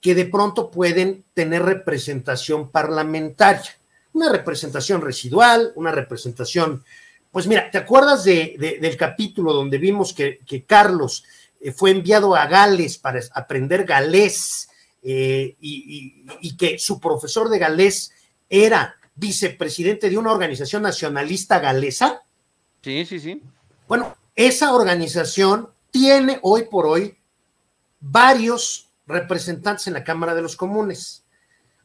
[0.00, 3.72] que de pronto pueden tener representación parlamentaria
[4.12, 6.84] una representación residual, una representación,
[7.30, 11.24] pues mira, ¿te acuerdas de, de, del capítulo donde vimos que, que Carlos
[11.60, 14.68] eh, fue enviado a Gales para aprender galés
[15.02, 18.12] eh, y, y, que su profesor de galés
[18.50, 22.22] era vicepresidente de una organización nacionalista galesa?
[22.82, 23.42] Sí, sí, sí.
[23.88, 27.16] Bueno, esa organización tiene hoy por hoy
[28.00, 31.24] varios representantes en la Cámara de los Comunes.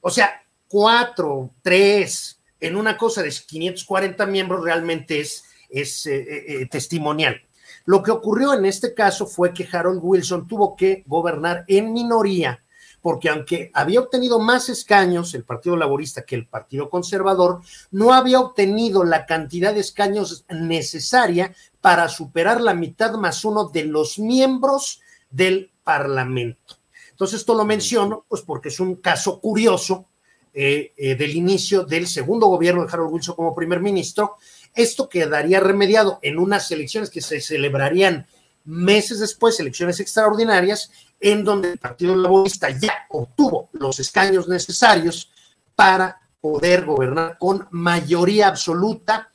[0.01, 6.67] O sea, cuatro, tres, en una cosa de 540 miembros realmente es, es eh, eh,
[6.67, 7.41] testimonial.
[7.85, 12.63] Lo que ocurrió en este caso fue que Harold Wilson tuvo que gobernar en minoría,
[13.05, 18.39] porque aunque había obtenido más escaños el Partido Laborista que el Partido Conservador, no había
[18.39, 25.01] obtenido la cantidad de escaños necesaria para superar la mitad más uno de los miembros
[25.29, 26.77] del Parlamento.
[27.11, 30.07] Entonces, esto lo menciono, pues porque es un caso curioso
[30.51, 34.37] eh, eh, del inicio del segundo gobierno de Harold Wilson como primer ministro.
[34.73, 38.25] Esto quedaría remediado en unas elecciones que se celebrarían
[38.65, 45.31] meses después, elecciones extraordinarias, en donde el Partido Laborista ya obtuvo los escaños necesarios
[45.75, 49.31] para poder gobernar con mayoría absoluta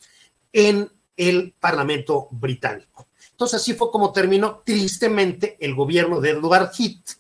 [0.53, 3.09] en el Parlamento británico.
[3.33, 7.13] Entonces así fue como terminó tristemente el gobierno de Edward Heath,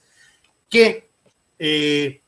[0.68, 1.10] que
[1.58, 2.20] eh,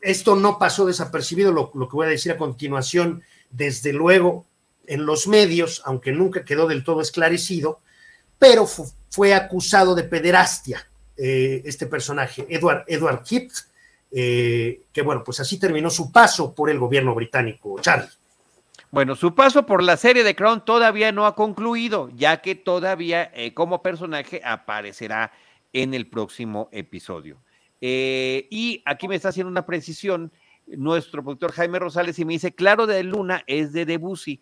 [0.00, 4.46] esto no pasó desapercibido, lo, lo, que voy a decir a continuación, desde luego
[4.86, 7.80] en los medios, aunque nunca quedó del todo esclarecido,
[8.42, 10.84] pero fu fue acusado de pederastia
[11.16, 13.22] eh, este personaje, Edward, Edward
[14.10, 18.08] eh, que bueno, pues así terminó su paso por el gobierno británico, Charlie.
[18.90, 23.30] Bueno, su paso por la serie de Crown todavía no ha concluido, ya que todavía
[23.34, 25.30] eh, como personaje aparecerá
[25.72, 27.38] en el próximo episodio.
[27.80, 30.32] Y aquí me está haciendo una precisión
[30.66, 34.40] nuestro productor Jaime Rosales y me dice, Claro de Luna es de Debussy.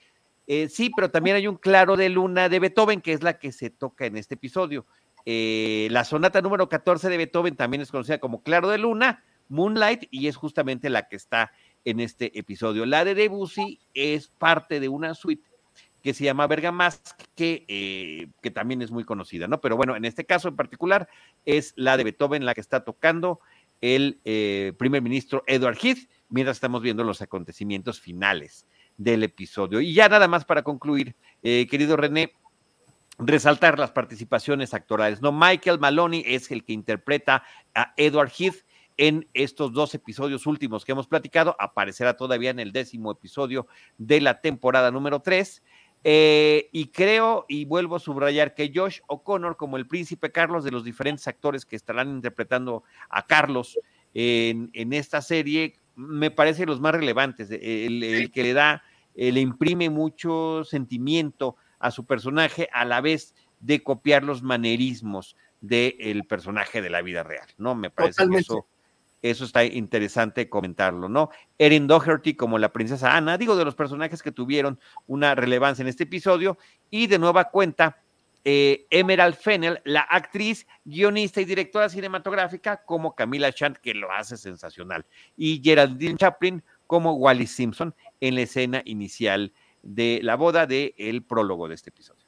[0.53, 3.53] Eh, sí, pero también hay un Claro de Luna de Beethoven, que es la que
[3.53, 4.85] se toca en este episodio.
[5.25, 10.09] Eh, la sonata número 14 de Beethoven también es conocida como Claro de Luna, Moonlight,
[10.11, 11.53] y es justamente la que está
[11.85, 12.85] en este episodio.
[12.85, 15.49] La de Debussy es parte de una suite
[16.03, 19.61] que se llama Bergamasque, que, eh, que también es muy conocida, ¿no?
[19.61, 21.09] Pero bueno, en este caso en particular
[21.45, 23.39] es la de Beethoven la que está tocando
[23.81, 28.67] el eh, primer ministro Edward Heath, mientras estamos viendo los acontecimientos finales
[29.01, 29.81] del episodio.
[29.81, 32.35] Y ya nada más para concluir, eh, querido René,
[33.19, 35.33] resaltar las participaciones actorales, ¿no?
[35.33, 37.43] Michael Maloney es el que interpreta
[37.75, 38.67] a Edward Heath
[38.99, 44.21] en estos dos episodios últimos que hemos platicado, aparecerá todavía en el décimo episodio de
[44.21, 45.63] la temporada número 3.
[46.05, 50.73] Eh, y creo, y vuelvo a subrayar, que Josh O'Connor, como el príncipe Carlos, de
[50.73, 53.79] los diferentes actores que estarán interpretando a Carlos
[54.13, 58.83] en, en esta serie, me parece los más relevantes, el, el que le da,
[59.15, 65.37] eh, le imprime mucho sentimiento a su personaje a la vez de copiar los manerismos
[65.61, 67.75] del personaje de la vida real, ¿no?
[67.75, 68.49] Me parece Totalmente.
[68.49, 68.67] que eso
[69.23, 71.31] eso está interesante comentarlo, ¿no?
[71.59, 75.89] Erin Doherty como la princesa Ana, digo de los personajes que tuvieron una relevancia en
[75.89, 76.59] este episodio,
[76.91, 77.99] y de nueva cuenta,
[78.45, 84.39] eh, Emerald Fennel, la actriz, guionista y directora cinematográfica, como Camila Chant, que lo hace
[84.39, 85.05] sensacional,
[85.37, 91.23] y Geraldine Chaplin como Wally Simpson en la escena inicial de la boda del el
[91.23, 92.25] prólogo de este episodio.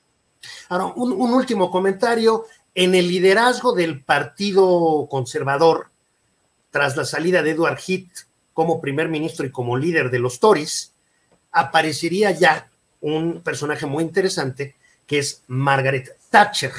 [0.68, 2.44] Ahora, un último comentario.
[2.72, 5.88] en el liderazgo del Partido Conservador,
[6.70, 10.92] tras la salida de Edward Heath como primer ministro y como líder de los Tories,
[11.50, 14.76] aparecería ya un personaje muy interesante
[15.08, 16.72] que es Margaret Thatcher.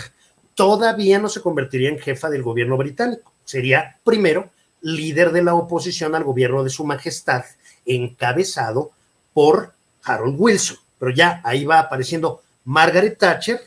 [0.56, 6.16] Todavía no se convertiría en jefa del gobierno británico, sería primero líder de la oposición
[6.16, 7.44] al gobierno de su majestad,
[7.86, 8.92] encabezado
[9.34, 9.74] por
[10.04, 10.78] Harold Wilson.
[11.00, 13.62] Pero ya ahí va apareciendo Margaret Thatcher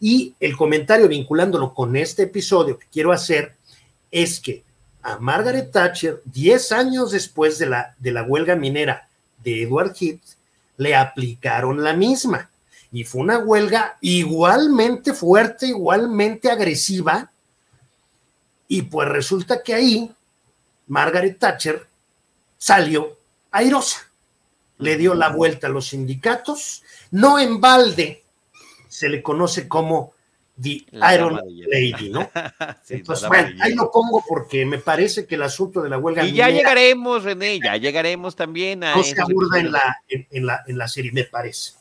[0.00, 3.54] y el comentario vinculándolo con este episodio que quiero hacer
[4.10, 4.64] es que
[5.02, 9.08] a Margaret Thatcher, 10 años después de la, de la huelga minera
[9.42, 10.22] de Edward Heath,
[10.76, 12.50] le aplicaron la misma.
[12.92, 17.30] Y fue una huelga igualmente fuerte, igualmente agresiva.
[18.68, 20.12] Y pues resulta que ahí
[20.86, 21.86] Margaret Thatcher
[22.58, 23.16] salió
[23.52, 24.10] airosa.
[24.78, 26.82] Le dio la vuelta a los sindicatos.
[27.10, 28.24] No en balde
[28.88, 30.12] se le conoce como
[30.60, 30.84] The
[31.14, 31.40] Iron
[31.70, 32.30] Lady, ¿no?
[32.88, 36.24] Entonces, bueno, ahí lo pongo porque me parece que el asunto de la huelga.
[36.24, 38.94] Y ya llegaremos, René, ya llegaremos también a.
[38.94, 41.72] No se aburda en la, en, la, en la serie, me parece.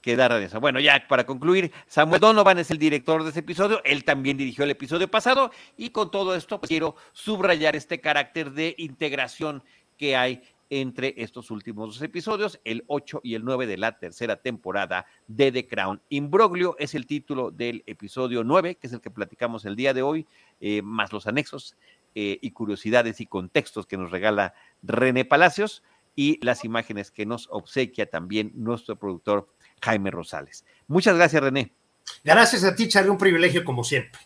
[0.00, 0.60] Queda eso.
[0.60, 4.64] Bueno, ya para concluir, Samuel Donovan es el director de ese episodio, él también dirigió
[4.64, 9.62] el episodio pasado y con todo esto pues, quiero subrayar este carácter de integración
[9.96, 10.42] que hay
[10.80, 15.52] entre estos últimos dos episodios, el 8 y el 9 de la tercera temporada de
[15.52, 16.02] The Crown.
[16.08, 20.02] Imbroglio es el título del episodio 9, que es el que platicamos el día de
[20.02, 20.26] hoy,
[20.60, 21.76] eh, más los anexos
[22.16, 25.84] eh, y curiosidades y contextos que nos regala René Palacios
[26.16, 29.48] y las imágenes que nos obsequia también nuestro productor
[29.80, 30.64] Jaime Rosales.
[30.88, 31.72] Muchas gracias, René.
[32.24, 34.20] Gracias a ti, Charlie, un privilegio como siempre.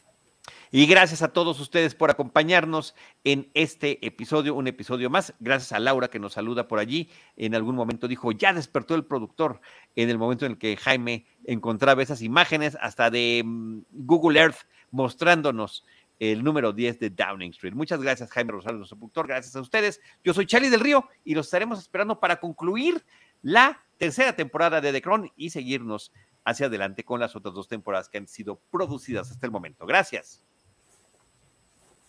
[0.71, 2.95] Y gracias a todos ustedes por acompañarnos
[3.25, 5.33] en este episodio, un episodio más.
[5.41, 7.09] Gracias a Laura que nos saluda por allí.
[7.37, 9.63] En algún momento dijo, ya despertó el productor
[9.97, 14.67] en el momento en el que Jaime encontraba esas imágenes, hasta de mm, Google Earth,
[14.91, 15.87] mostrándonos
[16.19, 17.73] el número 10 de Downing Street.
[17.73, 19.27] Muchas gracias, Jaime Rosales, nuestro productor.
[19.27, 20.03] Gracias a ustedes.
[20.23, 23.03] Yo soy Charlie del Río y los estaremos esperando para concluir
[23.41, 26.13] la tercera temporada de The Crown y seguirnos
[26.45, 29.87] hacia adelante con las otras dos temporadas que han sido producidas hasta el momento.
[29.87, 30.43] Gracias.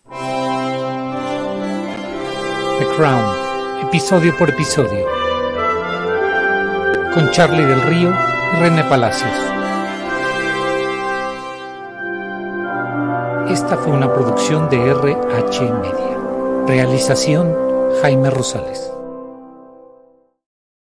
[0.10, 0.18] The
[2.96, 5.06] Crown, episodio por episodio.
[7.14, 9.32] Con Charlie del Río y René Palacios.
[13.52, 16.18] Esta fue una producción de RH Media.
[16.66, 17.56] Realización
[18.02, 18.99] Jaime Rosales.